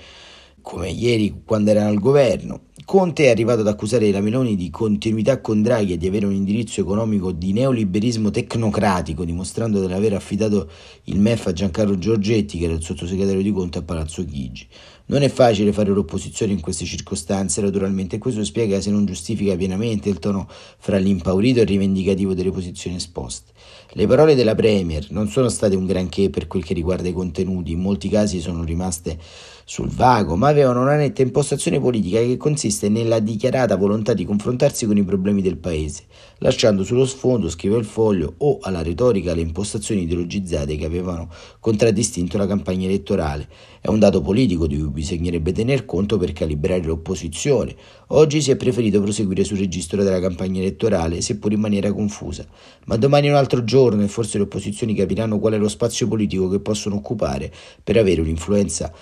come 0.62 0.90
ieri 0.90 1.42
quando 1.46 1.72
erano 1.72 1.90
al 1.90 2.00
governo. 2.00 2.62
Conte 2.84 3.26
è 3.26 3.30
arrivato 3.30 3.62
ad 3.62 3.68
accusare 3.68 4.12
la 4.12 4.20
Meloni 4.20 4.56
di 4.56 4.70
continuità 4.70 5.40
con 5.40 5.62
Draghi 5.62 5.94
e 5.94 5.98
di 5.98 6.08
avere 6.08 6.26
un 6.26 6.34
indirizzo 6.34 6.82
economico 6.82 7.32
di 7.32 7.54
neoliberismo 7.54 8.32
tecnocratico, 8.32 9.24
dimostrando 9.24 9.86
di 9.86 9.94
aver 9.94 10.14
affidato 10.14 10.70
il 11.06 11.20
MEF 11.20 11.48
a 11.48 11.54
Giancarlo 11.54 11.98
Giorgetti, 11.98 12.58
che 12.58 12.66
era 12.66 12.74
il 12.74 12.84
sottosegretario 12.84 13.42
di 13.42 13.52
Conte 13.52 13.78
a 13.78 13.84
Palazzo 13.84 14.26
Chigi. 14.26 14.68
Non 15.08 15.24
è 15.24 15.30
facile 15.30 15.74
fare 15.74 15.90
l'opposizione 15.90 16.54
in 16.54 16.62
queste 16.62 16.86
circostanze, 16.86 17.62
naturalmente, 17.62 18.16
e 18.16 18.20
questo 18.20 18.44
spiega 18.44 18.80
se 18.80 18.92
non 18.92 19.06
giustifica 19.06 19.56
pienamente 19.56 20.10
il 20.10 20.20
tono 20.20 20.48
fra 20.50 20.98
l'impaurito 20.98 21.60
e 21.60 21.64
il 21.64 21.68
rivendicativo 21.68 22.34
delle 22.34 22.52
posizioni 22.52 22.96
esposte. 22.96 23.52
Le 23.94 24.08
parole 24.08 24.36
della 24.36 24.56
Premier 24.56 25.08
non 25.10 25.28
sono 25.28 25.50
state 25.50 25.76
un 25.76 25.86
granché 25.86 26.30
per 26.30 26.48
quel 26.48 26.64
che 26.64 26.74
riguarda 26.74 27.10
i 27.10 27.14
contenuti, 27.14 27.72
in 27.72 27.80
molti 27.80 28.08
casi 28.08 28.40
sono 28.40 28.64
rimaste 28.64 29.20
sul 29.66 29.90
vago, 29.90 30.36
ma 30.36 30.48
avevano 30.48 30.82
una 30.82 30.96
netta 30.96 31.22
impostazione 31.22 31.80
politica 31.80 32.20
che 32.20 32.38
consiste 32.38 32.90
nella 32.90 33.20
dichiarata 33.20 33.76
volontà 33.76 34.14
di 34.14 34.26
confrontarsi 34.26 34.86
con 34.86 34.98
i 34.98 35.04
problemi 35.04 35.42
del 35.42 35.58
paese, 35.58 36.04
lasciando 36.40 36.84
sullo 36.84 37.06
sfondo, 37.06 37.50
scrive 37.50 37.78
il 37.78 37.86
foglio, 37.86 38.34
o 38.38 38.60
alla 38.62 38.82
retorica 38.82 39.34
le 39.34 39.42
impostazioni 39.42 40.04
ideologizzate 40.04 40.76
che 40.76 40.86
avevano 40.86 41.30
contraddistinto 41.60 42.38
la 42.38 42.48
campagna 42.48 42.88
elettorale. 42.88 43.48
È 43.82 43.88
un 43.88 44.00
dato 44.00 44.22
politico 44.22 44.68
di 44.68 44.78
cui 44.78 44.90
bisognerebbe 44.90 45.52
tener 45.52 45.86
conto 45.86 46.18
per 46.18 46.34
calibrare 46.34 46.84
l'opposizione. 46.84 47.76
Oggi 48.08 48.42
si 48.42 48.52
è 48.52 48.56
preferito 48.56 49.02
proseguire 49.02 49.44
sul 49.44 49.58
registro 49.58 50.04
della 50.04 50.20
campagna 50.20 50.60
elettorale, 50.60 51.22
seppur 51.22 51.52
in 51.52 51.60
maniera 51.60 51.92
confusa. 51.92 52.46
Ma 52.86 52.98
domani 52.98 53.28
è 53.28 53.30
un 53.32 53.38
altro 53.38 53.64
giorno 53.64 54.04
e 54.04 54.08
forse 54.08 54.38
le 54.38 54.44
opposizioni 54.44 54.94
capiranno 54.94 55.40
qual 55.40 55.54
è 55.54 55.58
lo 55.58 55.68
spazio 55.68 56.08
politico 56.08 56.48
che 56.48 56.60
possono 56.60 56.96
occupare 56.96 57.52
per 57.84 57.98
avere 57.98 58.22
un'influenza 58.22 58.94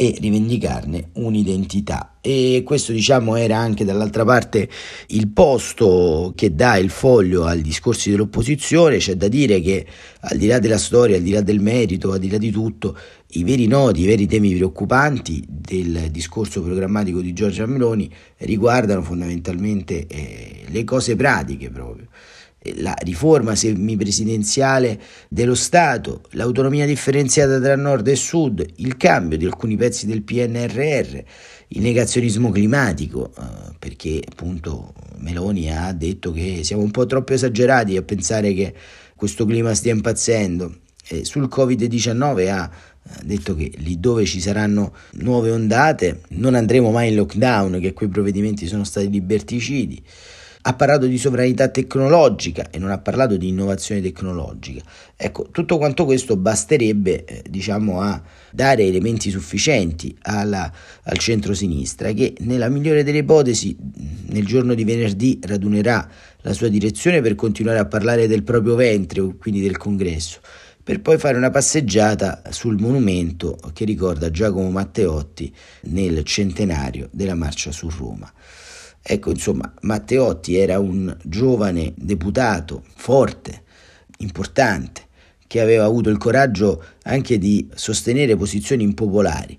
e 0.00 0.16
rivendicarne 0.20 1.08
un'identità. 1.14 2.18
E 2.20 2.62
questo 2.64 2.92
diciamo 2.92 3.34
era 3.34 3.56
anche 3.56 3.84
dall'altra 3.84 4.24
parte 4.24 4.68
il 5.08 5.26
posto 5.26 6.32
che 6.36 6.54
dà 6.54 6.76
il 6.76 6.88
foglio 6.88 7.44
ai 7.44 7.62
discorsi 7.62 8.08
dell'opposizione, 8.10 8.98
c'è 8.98 9.16
da 9.16 9.26
dire 9.26 9.60
che 9.60 9.84
al 10.20 10.38
di 10.38 10.46
là 10.46 10.60
della 10.60 10.78
storia, 10.78 11.16
al 11.16 11.22
di 11.22 11.32
là 11.32 11.40
del 11.40 11.58
merito, 11.58 12.12
al 12.12 12.20
di 12.20 12.30
là 12.30 12.38
di 12.38 12.52
tutto, 12.52 12.96
i 13.30 13.42
veri 13.42 13.66
nodi, 13.66 14.02
i 14.02 14.06
veri 14.06 14.28
temi 14.28 14.54
preoccupanti 14.54 15.44
del 15.48 16.12
discorso 16.12 16.62
programmatico 16.62 17.20
di 17.20 17.32
Giorgia 17.32 17.66
Meloni 17.66 18.08
riguardano 18.36 19.02
fondamentalmente 19.02 20.06
eh, 20.06 20.62
le 20.68 20.84
cose 20.84 21.16
pratiche 21.16 21.70
proprio 21.70 22.06
la 22.76 22.94
riforma 23.02 23.54
semipresidenziale 23.54 25.00
dello 25.28 25.54
Stato, 25.54 26.22
l'autonomia 26.30 26.86
differenziata 26.86 27.60
tra 27.60 27.76
nord 27.76 28.06
e 28.08 28.16
sud, 28.16 28.66
il 28.76 28.96
cambio 28.96 29.38
di 29.38 29.44
alcuni 29.44 29.76
pezzi 29.76 30.06
del 30.06 30.22
PNRR, 30.22 31.18
il 31.68 31.80
negazionismo 31.80 32.50
climatico, 32.50 33.32
eh, 33.36 33.74
perché 33.78 34.22
appunto 34.26 34.94
Meloni 35.18 35.70
ha 35.70 35.92
detto 35.92 36.32
che 36.32 36.60
siamo 36.62 36.82
un 36.82 36.90
po' 36.90 37.06
troppo 37.06 37.32
esagerati 37.32 37.96
a 37.96 38.02
pensare 38.02 38.52
che 38.54 38.74
questo 39.14 39.44
clima 39.44 39.74
stia 39.74 39.92
impazzendo. 39.92 40.78
E 41.10 41.24
sul 41.24 41.48
Covid-19 41.50 42.50
ha 42.50 42.70
detto 43.24 43.54
che 43.54 43.72
lì 43.76 43.98
dove 43.98 44.24
ci 44.26 44.40
saranno 44.40 44.94
nuove 45.12 45.50
ondate 45.50 46.20
non 46.30 46.54
andremo 46.54 46.90
mai 46.90 47.08
in 47.08 47.16
lockdown, 47.16 47.80
che 47.80 47.92
quei 47.92 48.08
provvedimenti 48.08 48.66
sono 48.66 48.84
stati 48.84 49.08
liberticidi 49.10 50.02
ha 50.68 50.74
parlato 50.74 51.06
di 51.06 51.16
sovranità 51.16 51.68
tecnologica 51.68 52.68
e 52.68 52.78
non 52.78 52.90
ha 52.90 52.98
parlato 52.98 53.38
di 53.38 53.48
innovazione 53.48 54.02
tecnologica. 54.02 54.82
Ecco, 55.16 55.48
tutto 55.50 55.78
quanto 55.78 56.04
questo 56.04 56.36
basterebbe, 56.36 57.24
eh, 57.24 57.42
diciamo, 57.48 58.02
a 58.02 58.22
dare 58.52 58.82
elementi 58.82 59.30
sufficienti 59.30 60.14
alla, 60.22 60.70
al 61.04 61.16
centro-sinistra 61.16 62.12
che 62.12 62.34
nella 62.40 62.68
migliore 62.68 63.02
delle 63.02 63.18
ipotesi 63.18 63.74
nel 64.26 64.44
giorno 64.44 64.74
di 64.74 64.84
venerdì 64.84 65.38
radunerà 65.42 66.06
la 66.42 66.52
sua 66.52 66.68
direzione 66.68 67.22
per 67.22 67.34
continuare 67.34 67.78
a 67.78 67.86
parlare 67.86 68.26
del 68.26 68.42
proprio 68.42 68.74
ventre, 68.74 69.22
quindi 69.38 69.62
del 69.62 69.78
congresso 69.78 70.40
per 70.82 71.00
poi 71.02 71.18
fare 71.18 71.36
una 71.36 71.50
passeggiata 71.50 72.42
sul 72.48 72.78
monumento 72.78 73.58
che 73.74 73.84
ricorda 73.84 74.30
Giacomo 74.30 74.70
Matteotti 74.70 75.54
nel 75.82 76.24
centenario 76.24 77.08
della 77.12 77.34
marcia 77.34 77.72
su 77.72 77.90
Roma. 77.90 78.32
Ecco, 79.10 79.30
insomma, 79.30 79.72
Matteotti 79.80 80.56
era 80.56 80.78
un 80.78 81.16
giovane 81.24 81.94
deputato 81.96 82.82
forte, 82.94 83.62
importante, 84.18 85.06
che 85.46 85.62
aveva 85.62 85.84
avuto 85.84 86.10
il 86.10 86.18
coraggio 86.18 86.84
anche 87.04 87.38
di 87.38 87.66
sostenere 87.72 88.36
posizioni 88.36 88.82
impopolari. 88.82 89.58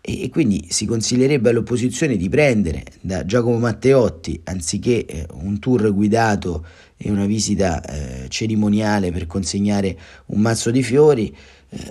E 0.00 0.30
quindi 0.30 0.68
si 0.70 0.86
consiglierebbe 0.86 1.50
all'opposizione 1.50 2.16
di 2.16 2.30
prendere 2.30 2.84
da 3.02 3.26
Giacomo 3.26 3.58
Matteotti, 3.58 4.40
anziché 4.44 5.04
eh, 5.04 5.26
un 5.32 5.58
tour 5.58 5.92
guidato 5.92 6.64
e 6.96 7.10
una 7.10 7.26
visita 7.26 7.82
eh, 7.82 8.28
cerimoniale 8.30 9.12
per 9.12 9.26
consegnare 9.26 9.98
un 10.28 10.40
mazzo 10.40 10.70
di 10.70 10.82
fiori, 10.82 11.36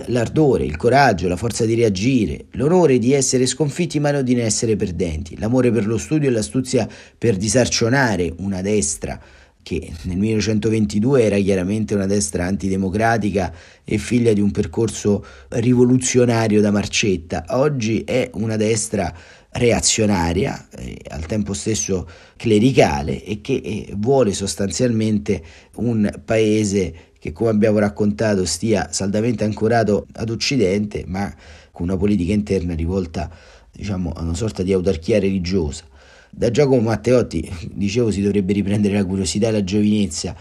l'ardore, 0.06 0.64
il 0.64 0.76
coraggio, 0.76 1.28
la 1.28 1.36
forza 1.36 1.64
di 1.64 1.74
reagire, 1.74 2.46
l'onore 2.52 2.98
di 2.98 3.12
essere 3.12 3.46
sconfitti 3.46 4.00
ma 4.00 4.10
non 4.10 4.24
di 4.24 4.38
essere 4.40 4.76
perdenti, 4.76 5.38
l'amore 5.38 5.70
per 5.70 5.86
lo 5.86 5.98
studio 5.98 6.28
e 6.28 6.32
l'astuzia 6.32 6.88
per 7.16 7.36
disarcionare 7.36 8.32
una 8.38 8.60
destra 8.60 9.20
che 9.62 9.92
nel 10.02 10.16
1922 10.16 11.24
era 11.24 11.36
chiaramente 11.36 11.94
una 11.94 12.06
destra 12.06 12.46
antidemocratica 12.46 13.52
e 13.84 13.98
figlia 13.98 14.32
di 14.32 14.40
un 14.40 14.50
percorso 14.50 15.24
rivoluzionario 15.48 16.60
da 16.62 16.70
Marcetta, 16.70 17.44
oggi 17.50 18.02
è 18.04 18.30
una 18.34 18.56
destra 18.56 19.12
reazionaria, 19.50 20.68
eh, 20.76 20.98
al 21.08 21.26
tempo 21.26 21.52
stesso 21.52 22.08
clericale 22.36 23.22
e 23.24 23.40
che 23.40 23.60
eh, 23.62 23.92
vuole 23.96 24.32
sostanzialmente 24.32 25.42
un 25.76 26.10
paese 26.24 27.07
che 27.18 27.32
come 27.32 27.50
abbiamo 27.50 27.78
raccontato 27.78 28.44
stia 28.44 28.88
saldamente 28.92 29.44
ancorato 29.44 30.06
ad 30.12 30.30
Occidente, 30.30 31.04
ma 31.06 31.34
con 31.72 31.88
una 31.88 31.96
politica 31.96 32.32
interna 32.32 32.74
rivolta 32.74 33.30
diciamo, 33.72 34.10
a 34.10 34.22
una 34.22 34.34
sorta 34.34 34.62
di 34.62 34.72
autarchia 34.72 35.18
religiosa. 35.18 35.84
Da 36.30 36.50
Giacomo 36.50 36.80
Matteotti, 36.80 37.48
dicevo, 37.72 38.10
si 38.10 38.20
dovrebbe 38.20 38.52
riprendere 38.52 38.94
la 38.94 39.04
curiosità 39.04 39.48
e 39.48 39.52
la 39.52 39.64
giovinezza. 39.64 40.36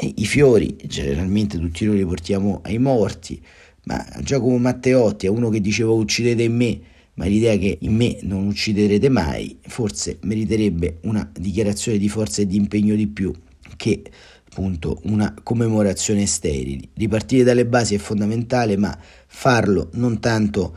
I 0.00 0.26
fiori, 0.26 0.76
generalmente 0.84 1.58
tutti 1.58 1.84
noi 1.84 1.96
li 1.96 2.04
portiamo 2.04 2.60
ai 2.64 2.78
morti, 2.78 3.40
ma 3.84 4.04
Giacomo 4.20 4.58
Matteotti 4.58 5.26
è 5.26 5.28
uno 5.28 5.48
che 5.48 5.60
diceva 5.60 5.92
uccidete 5.92 6.42
in 6.42 6.54
me, 6.54 6.80
ma 7.14 7.26
l'idea 7.26 7.56
che 7.56 7.78
in 7.80 7.94
me 7.94 8.18
non 8.22 8.46
ucciderete 8.46 9.08
mai, 9.08 9.58
forse 9.62 10.18
meriterebbe 10.22 10.98
una 11.02 11.28
dichiarazione 11.38 11.98
di 11.98 12.08
forza 12.08 12.42
e 12.42 12.46
di 12.46 12.56
impegno 12.56 12.94
di 12.94 13.06
più 13.08 13.32
che 13.76 14.02
appunto 14.50 15.00
una 15.04 15.34
commemorazione 15.42 16.26
sterile. 16.26 16.88
Ripartire 16.94 17.44
dalle 17.44 17.66
basi 17.66 17.94
è 17.94 17.98
fondamentale, 17.98 18.76
ma 18.76 18.96
farlo 19.26 19.90
non 19.92 20.18
tanto 20.20 20.76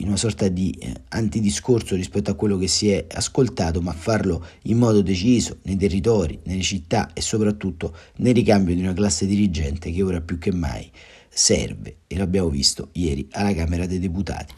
in 0.00 0.08
una 0.08 0.16
sorta 0.16 0.48
di 0.48 0.70
eh, 0.78 0.92
antidiscorso 1.08 1.94
rispetto 1.94 2.30
a 2.30 2.34
quello 2.34 2.56
che 2.56 2.68
si 2.68 2.90
è 2.90 3.06
ascoltato, 3.10 3.80
ma 3.82 3.92
farlo 3.92 4.44
in 4.62 4.78
modo 4.78 5.02
deciso 5.02 5.58
nei 5.62 5.76
territori, 5.76 6.38
nelle 6.44 6.62
città 6.62 7.12
e 7.12 7.20
soprattutto 7.20 7.94
nel 8.16 8.34
ricambio 8.34 8.74
di 8.74 8.80
una 8.80 8.94
classe 8.94 9.26
dirigente 9.26 9.90
che 9.92 10.02
ora 10.02 10.20
più 10.20 10.38
che 10.38 10.52
mai 10.52 10.90
serve 11.28 11.98
e 12.06 12.16
l'abbiamo 12.16 12.48
visto 12.48 12.88
ieri 12.92 13.28
alla 13.32 13.54
Camera 13.54 13.86
dei 13.86 13.98
Deputati. 13.98 14.54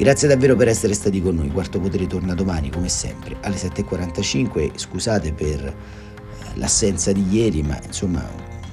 Grazie 0.00 0.28
davvero 0.28 0.56
per 0.56 0.66
essere 0.66 0.94
stati 0.94 1.20
con 1.20 1.34
noi. 1.34 1.50
Quarto 1.50 1.78
Potere 1.78 2.06
torna 2.06 2.32
domani, 2.32 2.70
come 2.70 2.88
sempre, 2.88 3.36
alle 3.42 3.56
7.45. 3.56 4.70
Scusate 4.74 5.34
per 5.34 5.62
eh, 5.62 5.74
l'assenza 6.54 7.12
di 7.12 7.22
ieri, 7.30 7.62
ma 7.62 7.78
insomma 7.84 8.26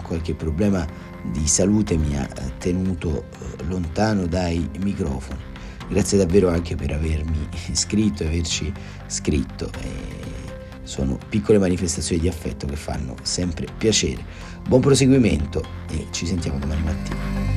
qualche 0.04 0.34
problema 0.36 0.88
di 1.24 1.46
salute 1.46 1.98
mi 1.98 2.18
ha 2.18 2.24
eh, 2.24 2.58
tenuto 2.60 3.26
eh, 3.26 3.64
lontano 3.66 4.26
dai 4.26 4.70
microfoni. 4.80 5.42
Grazie 5.90 6.18
davvero 6.18 6.48
anche 6.48 6.78
per 6.78 6.94
avermi 6.94 7.50
scritto 7.76 8.24
e 8.24 8.28
averci 8.28 8.72
scritto. 9.08 9.70
sono 10.84 11.20
piccole 11.28 11.58
manifestazioni 11.58 12.22
di 12.22 12.30
affetto 12.30 12.66
che 12.68 12.78
fanno 12.78 13.18
sempre 13.24 13.68
piacere. 13.78 14.24
Buon 14.66 14.80
proseguimento 14.80 15.62
e 15.90 16.08
ci 16.12 16.26
sentiamo 16.26 16.58
domani 16.58 16.84
mattina. 16.84 17.57